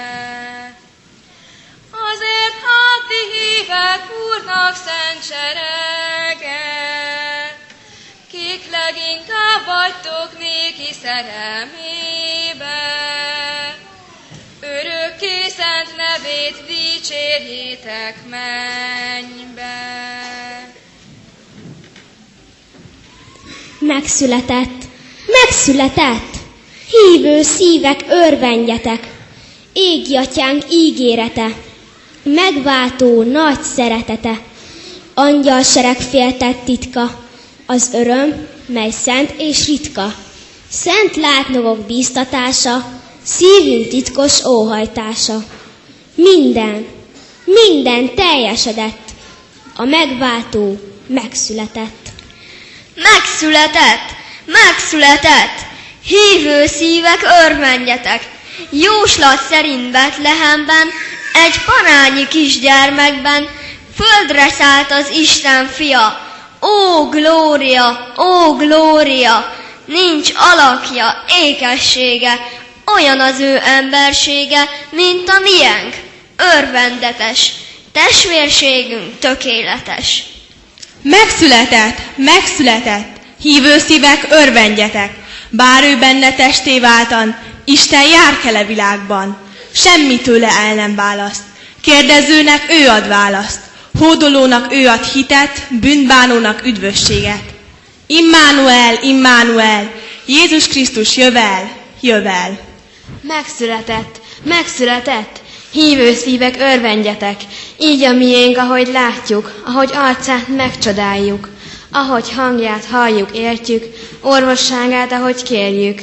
Azért 1.90 2.58
hát 2.66 3.02
ti 3.08 3.22
hívek 3.32 4.02
Úrnak 4.26 4.74
szent 4.74 5.24
serege, 5.24 6.64
kik 8.30 8.70
leginkább 8.70 9.64
vagytok 9.66 10.38
néki 10.38 10.92
szerelmébe. 11.02 12.15
Dicsérjétek 17.39 18.14
mennybe. 18.30 19.74
Megszületett, 23.78 24.84
megszületett! 25.26 26.34
Hívő 26.91 27.43
szívek 27.43 28.05
örvendjetek! 28.09 29.14
Égi 29.72 30.16
atyánk 30.16 30.62
ígérete, 30.70 31.47
megváltó 32.22 33.22
nagy 33.22 33.61
szeretete, 33.62 34.41
angyal 35.14 35.62
sereg 35.62 35.97
féltett 35.97 36.64
titka, 36.64 37.24
az 37.66 37.91
öröm, 37.93 38.47
mely 38.66 38.91
szent 38.91 39.34
és 39.39 39.66
ritka, 39.66 40.14
szent 40.70 41.16
látnogok 41.16 41.78
bíztatása, 41.78 43.01
szívünk 43.22 43.89
titkos 43.89 44.45
óhajtása. 44.45 45.45
Minden, 46.14 46.95
minden 47.47 48.14
teljesedett, 48.14 49.09
a 49.76 49.84
megváltó 49.84 50.80
megszületett. 51.07 52.09
Megszületett, 52.94 54.09
megszületett, 54.44 55.59
hívő 56.05 56.66
szívek 56.66 57.26
örvendjetek, 57.44 58.28
jóslat 58.70 59.42
szerint 59.51 59.90
Betlehemben, 59.90 60.88
egy 61.32 61.61
parányi 61.64 62.28
kisgyermekben 62.28 63.49
földre 63.97 64.49
szállt 64.49 64.90
az 64.90 65.09
Isten 65.09 65.66
fia. 65.66 66.20
Ó, 66.61 67.09
glória, 67.09 68.12
ó, 68.18 68.57
glória, 68.57 69.55
nincs 69.84 70.30
alakja, 70.36 71.24
ékessége, 71.42 72.47
olyan 72.94 73.20
az 73.20 73.40
ő 73.40 73.61
embersége, 73.64 74.70
mint 74.90 75.28
a 75.28 75.38
miénk, 75.38 76.05
örvendetes, 76.37 77.53
testvérségünk 77.93 79.18
tökéletes. 79.18 80.22
Megszületett, 81.03 81.99
megszületett, 82.16 83.16
hívő 83.41 83.78
szívek 83.78 84.26
örvendjetek, 84.30 85.12
bár 85.49 85.84
ő 85.84 85.99
benne 85.99 86.34
testé 86.34 86.78
váltan, 86.80 87.39
Isten 87.64 88.03
jár-kele 88.09 88.64
világban, 88.64 89.39
semmi 89.72 90.20
tőle 90.20 90.49
el 90.49 90.74
nem 90.74 90.95
választ. 90.95 91.43
Kérdezőnek 91.80 92.66
ő 92.70 92.89
ad 92.89 93.09
választ, 93.09 93.61
hódolónak 93.99 94.72
ő 94.72 94.89
ad 94.89 95.05
hitet, 95.05 95.66
bűnbánónak 95.70 96.66
üdvösséget. 96.66 97.43
Immanuel, 98.07 98.99
Immanuel, 99.03 99.93
Jézus 100.26 100.66
Krisztus 100.68 101.16
jövel, 101.16 101.70
jövel. 102.01 102.59
Megszületett, 103.22 104.20
megszületett, 104.43 105.41
hívő 105.76 106.14
szívek 106.14 106.56
örvendjetek, 106.60 107.36
így 107.80 108.02
a 108.02 108.12
miénk, 108.12 108.56
ahogy 108.58 108.88
látjuk, 108.92 109.62
ahogy 109.66 109.90
arcát 109.94 110.48
megcsodáljuk, 110.48 111.48
ahogy 111.90 112.30
hangját 112.32 112.84
halljuk, 112.84 113.36
értjük, 113.36 113.84
orvosságát, 114.20 115.12
ahogy 115.12 115.42
kérjük. 115.42 116.00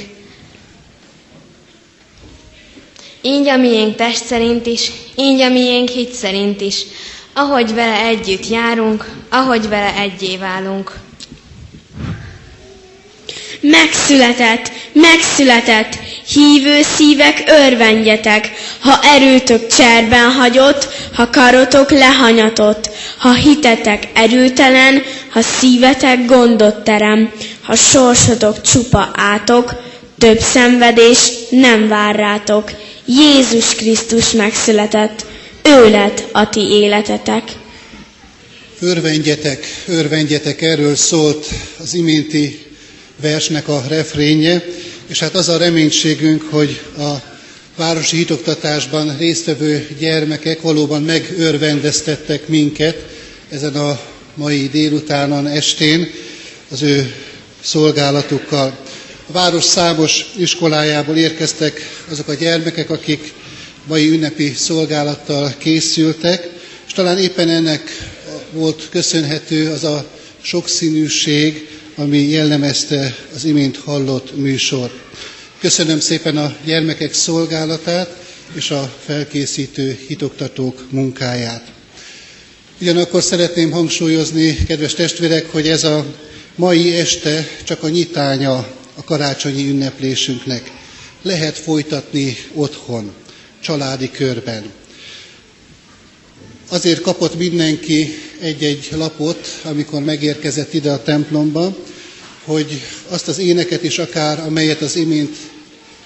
Így 3.21 3.47
a 3.47 3.57
miénk 3.57 3.95
test 3.95 4.25
szerint 4.25 4.65
is, 4.65 4.91
így 5.15 5.41
a 5.41 5.49
miénk 5.49 5.89
hit 5.89 6.11
szerint 6.11 6.61
is, 6.61 6.81
ahogy 7.33 7.73
vele 7.73 8.05
együtt 8.05 8.49
járunk, 8.49 9.05
ahogy 9.29 9.69
vele 9.69 9.95
egyé 9.95 10.37
válunk. 10.37 10.91
Megszületett, 13.65 14.71
megszületett, 14.93 15.97
hívő 16.33 16.81
szívek 16.95 17.43
örvendjetek, 17.47 18.51
ha 18.79 18.99
erőtök 19.03 19.67
cserben 19.67 20.31
hagyott, 20.31 20.87
ha 21.13 21.29
karotok 21.29 21.91
lehanyatott, 21.91 22.89
ha 23.17 23.33
hitetek 23.33 24.07
erőtelen, 24.13 25.01
ha 25.29 25.41
szívetek 25.41 26.25
gondot 26.25 26.83
terem, 26.83 27.31
ha 27.61 27.75
sorsotok 27.75 28.61
csupa 28.61 29.11
átok, 29.13 29.73
több 30.17 30.39
szenvedés 30.39 31.31
nem 31.49 31.87
vár 31.87 32.15
rátok. 32.15 32.71
Jézus 33.05 33.75
Krisztus 33.75 34.31
megszületett, 34.31 35.25
ő 35.63 35.89
lett 35.89 36.23
a 36.31 36.49
ti 36.49 36.61
életetek. 36.61 37.43
Örvendjetek, 38.79 39.83
örvendjetek, 39.87 40.61
erről 40.61 40.95
szólt 40.95 41.47
az 41.79 41.93
iménti 41.93 42.62
versnek 43.23 43.67
a 43.67 43.83
refrénje, 43.87 44.63
és 45.07 45.19
hát 45.19 45.35
az 45.35 45.49
a 45.49 45.57
reménységünk, 45.57 46.41
hogy 46.49 46.81
a 46.97 47.11
városi 47.75 48.17
hitoktatásban 48.17 49.17
résztvevő 49.17 49.87
gyermekek 49.99 50.61
valóban 50.61 51.01
megörvendeztettek 51.01 52.47
minket 52.47 53.05
ezen 53.49 53.75
a 53.75 53.99
mai 54.35 54.67
délutánon, 54.71 55.47
estén 55.47 56.11
az 56.69 56.81
ő 56.81 57.13
szolgálatukkal. 57.63 58.77
A 59.27 59.31
város 59.31 59.63
számos 59.63 60.25
iskolájából 60.37 61.15
érkeztek 61.17 61.89
azok 62.11 62.27
a 62.27 62.33
gyermekek, 62.33 62.89
akik 62.89 63.33
mai 63.87 64.09
ünnepi 64.09 64.53
szolgálattal 64.57 65.53
készültek, 65.57 66.49
és 66.87 66.93
talán 66.93 67.17
éppen 67.17 67.49
ennek 67.49 67.81
volt 68.51 68.87
köszönhető 68.89 69.71
az 69.71 69.83
a 69.83 70.05
sokszínűség, 70.41 71.67
ami 71.95 72.17
jellemezte 72.29 73.15
az 73.35 73.45
imént 73.45 73.77
hallott 73.77 74.35
műsor. 74.37 74.91
Köszönöm 75.59 75.99
szépen 75.99 76.37
a 76.37 76.55
gyermekek 76.65 77.13
szolgálatát 77.13 78.15
és 78.53 78.71
a 78.71 78.93
felkészítő 79.05 79.99
hitoktatók 80.07 80.85
munkáját. 80.89 81.71
Ugyanakkor 82.81 83.23
szeretném 83.23 83.71
hangsúlyozni, 83.71 84.57
kedves 84.67 84.93
testvérek, 84.93 85.49
hogy 85.51 85.67
ez 85.67 85.83
a 85.83 86.05
mai 86.55 86.95
este 86.95 87.47
csak 87.63 87.83
a 87.83 87.89
nyitánya 87.89 88.55
a 88.95 89.03
karácsonyi 89.05 89.69
ünneplésünknek. 89.69 90.71
Lehet 91.21 91.57
folytatni 91.57 92.37
otthon, 92.53 93.11
családi 93.61 94.11
körben. 94.11 94.63
Azért 96.73 97.01
kapott 97.01 97.37
mindenki 97.37 98.13
egy-egy 98.39 98.89
lapot, 98.97 99.47
amikor 99.63 100.01
megérkezett 100.03 100.73
ide 100.73 100.91
a 100.91 101.03
templomba, 101.03 101.75
hogy 102.43 102.81
azt 103.07 103.27
az 103.27 103.37
éneket 103.39 103.83
is 103.83 103.99
akár, 103.99 104.39
amelyet 104.39 104.81
az 104.81 104.95
imént 104.95 105.35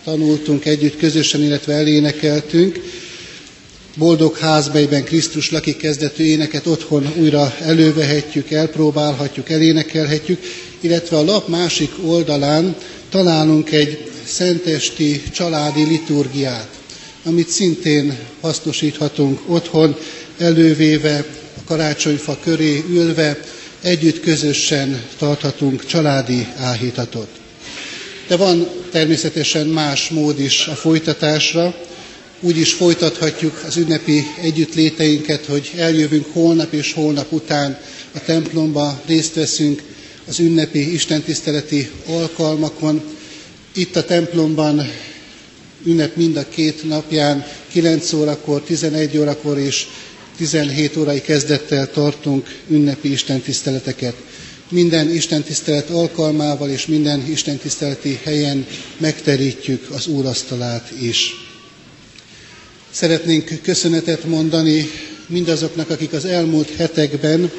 tanultunk 0.03 0.65
együtt 0.65 0.97
közösen, 0.97 1.41
illetve 1.41 1.73
elénekeltünk, 1.73 2.79
boldog 3.97 4.37
házbejben 4.37 5.03
Krisztus 5.03 5.51
lakik 5.51 5.77
kezdetű 5.77 6.23
éneket 6.23 6.65
otthon 6.67 7.13
újra 7.17 7.55
elővehetjük, 7.61 8.51
elpróbálhatjuk, 8.51 9.49
elénekelhetjük, 9.49 10.39
illetve 10.81 11.17
a 11.17 11.23
lap 11.23 11.47
másik 11.47 11.91
oldalán 12.05 12.75
találunk 13.09 13.71
egy 13.71 14.11
szentesti 14.25 15.21
családi 15.33 15.83
liturgiát, 15.83 16.69
amit 17.23 17.49
szintén 17.49 18.17
hasznosíthatunk 18.41 19.39
otthon, 19.45 19.95
elővéve, 20.37 21.25
a 21.57 21.63
karácsonyfa 21.65 22.37
köré 22.43 22.83
ülve, 22.89 23.39
együtt 23.81 24.19
közösen 24.19 25.03
tarthatunk 25.17 25.85
családi 25.85 26.47
áhítatot. 26.57 27.27
De 28.27 28.35
van 28.35 28.67
természetesen 28.91 29.67
más 29.67 30.09
mód 30.09 30.39
is 30.39 30.67
a 30.67 30.75
folytatásra, 30.75 31.75
úgy 32.39 32.57
is 32.57 32.73
folytathatjuk 32.73 33.61
az 33.67 33.77
ünnepi 33.77 34.23
együttléteinket, 34.41 35.45
hogy 35.45 35.71
eljövünk 35.77 36.25
holnap 36.33 36.73
és 36.73 36.93
holnap 36.93 37.31
után 37.31 37.79
a 38.13 38.19
templomba, 38.25 39.01
részt 39.05 39.33
veszünk 39.33 39.81
az 40.27 40.39
ünnepi 40.39 40.93
istentiszteleti 40.93 41.89
alkalmakon. 42.07 43.01
Itt 43.73 43.95
a 43.95 44.03
templomban 44.05 44.89
ünnep 45.85 46.15
mind 46.15 46.37
a 46.37 46.49
két 46.49 46.83
napján, 46.87 47.45
9 47.71 48.13
órakor, 48.13 48.61
11 48.61 49.17
órakor 49.17 49.57
és 49.57 49.85
17 50.37 50.97
órai 50.97 51.21
kezdettel 51.21 51.91
tartunk 51.91 52.47
ünnepi 52.69 53.11
istentiszteleteket. 53.11 54.15
Minden 54.69 55.09
istentisztelet 55.11 55.89
alkalmával 55.89 56.69
és 56.69 56.85
minden 56.85 57.25
istentiszteleti 57.29 58.19
helyen 58.23 58.65
megterítjük 58.97 59.89
az 59.91 60.07
úrasztalát 60.07 60.91
is. 61.01 61.31
Szeretnénk 62.91 63.59
köszönetet 63.61 64.23
mondani 64.23 64.89
mindazoknak, 65.27 65.89
akik 65.89 66.13
az 66.13 66.25
elmúlt 66.25 66.75
hetekben 66.75 67.51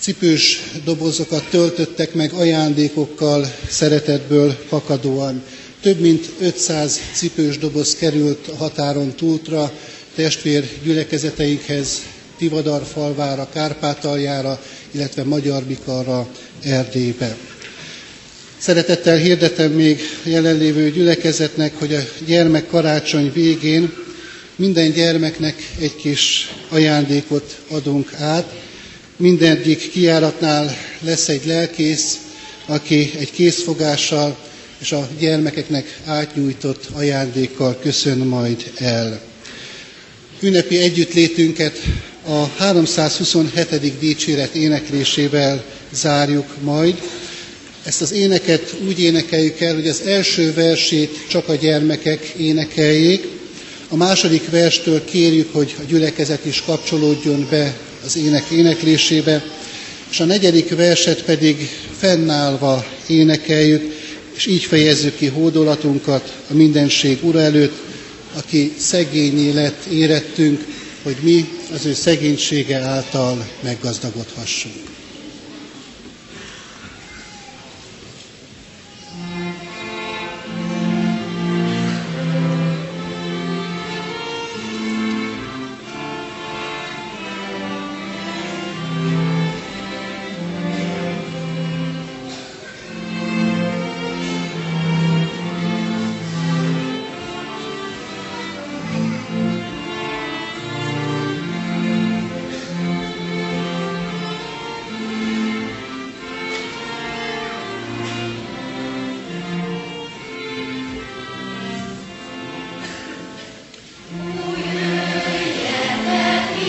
cipős 0.00 0.60
dobozokat 0.84 1.44
töltöttek 1.50 2.14
meg 2.14 2.32
ajándékokkal, 2.32 3.52
szeretetből 3.68 4.58
fakadóan. 4.68 5.42
Több 5.80 6.00
mint 6.00 6.28
500 6.40 7.00
cipős 7.14 7.58
doboz 7.58 7.94
került 7.94 8.48
a 8.48 8.56
határon 8.56 9.14
túltra, 9.14 9.72
testvér 10.16 10.64
gyülekezeteinkhez, 10.84 12.02
Tivadar 12.38 12.82
falvára, 12.92 13.48
Kárpátaljára, 13.52 14.62
illetve 14.90 15.24
Magyar 15.24 15.62
Bikarra, 15.62 16.28
Erdélybe. 16.62 17.36
Szeretettel 18.58 19.16
hirdetem 19.16 19.72
még 19.72 20.00
a 20.24 20.28
jelenlévő 20.28 20.90
gyülekezetnek, 20.90 21.78
hogy 21.78 21.94
a 21.94 22.00
gyermek 22.26 22.66
karácsony 22.66 23.32
végén 23.32 23.92
minden 24.56 24.90
gyermeknek 24.90 25.54
egy 25.80 25.96
kis 25.96 26.50
ajándékot 26.68 27.56
adunk 27.68 28.12
át. 28.18 28.54
Mindegyik 29.16 29.90
kiáratnál 29.90 30.76
lesz 31.00 31.28
egy 31.28 31.46
lelkész, 31.46 32.18
aki 32.66 33.10
egy 33.18 33.30
készfogással 33.30 34.36
és 34.78 34.92
a 34.92 35.08
gyermekeknek 35.18 36.00
átnyújtott 36.04 36.88
ajándékkal 36.92 37.78
köszön 37.82 38.18
majd 38.18 38.70
el. 38.78 39.20
Ünnepi 40.40 40.78
együttlétünket 40.78 41.78
a 42.26 42.46
327. 42.56 43.98
dicséret 43.98 44.54
éneklésével 44.54 45.64
zárjuk 45.92 46.46
majd. 46.62 46.94
Ezt 47.84 48.00
az 48.02 48.12
éneket 48.12 48.74
úgy 48.86 49.00
énekeljük 49.00 49.60
el, 49.60 49.74
hogy 49.74 49.88
az 49.88 50.00
első 50.06 50.52
versét 50.54 51.18
csak 51.28 51.48
a 51.48 51.54
gyermekek 51.54 52.32
énekeljék, 52.36 53.26
a 53.88 53.96
második 53.96 54.50
verstől 54.50 55.04
kérjük, 55.04 55.52
hogy 55.52 55.74
a 55.78 55.82
gyülekezet 55.88 56.44
is 56.44 56.62
kapcsolódjon 56.66 57.46
be 57.50 57.76
az 58.04 58.16
ének 58.16 58.44
éneklésébe, 58.50 59.44
és 60.10 60.20
a 60.20 60.24
negyedik 60.24 60.74
verset 60.74 61.22
pedig 61.22 61.68
fennállva 61.98 62.86
énekeljük, 63.06 63.92
és 64.36 64.46
így 64.46 64.62
fejezzük 64.64 65.16
ki 65.16 65.26
hódolatunkat 65.26 66.32
a 66.50 66.54
mindenség 66.54 67.18
Ura 67.22 67.40
előtt, 67.40 67.85
aki 68.36 68.72
szegényé 68.78 69.50
lett, 69.50 69.84
érettünk, 69.84 70.64
hogy 71.02 71.16
mi 71.22 71.48
az 71.72 71.84
ő 71.86 71.92
szegénysége 71.94 72.78
által 72.78 73.48
meggazdagodhassunk. 73.62 74.95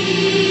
You. 0.08 0.47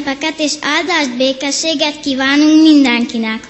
Ünnepeket 0.00 0.38
és 0.38 0.52
áldást 0.60 1.16
békességet 1.16 2.00
kívánunk 2.00 2.62
mindenkinek. 2.62 3.48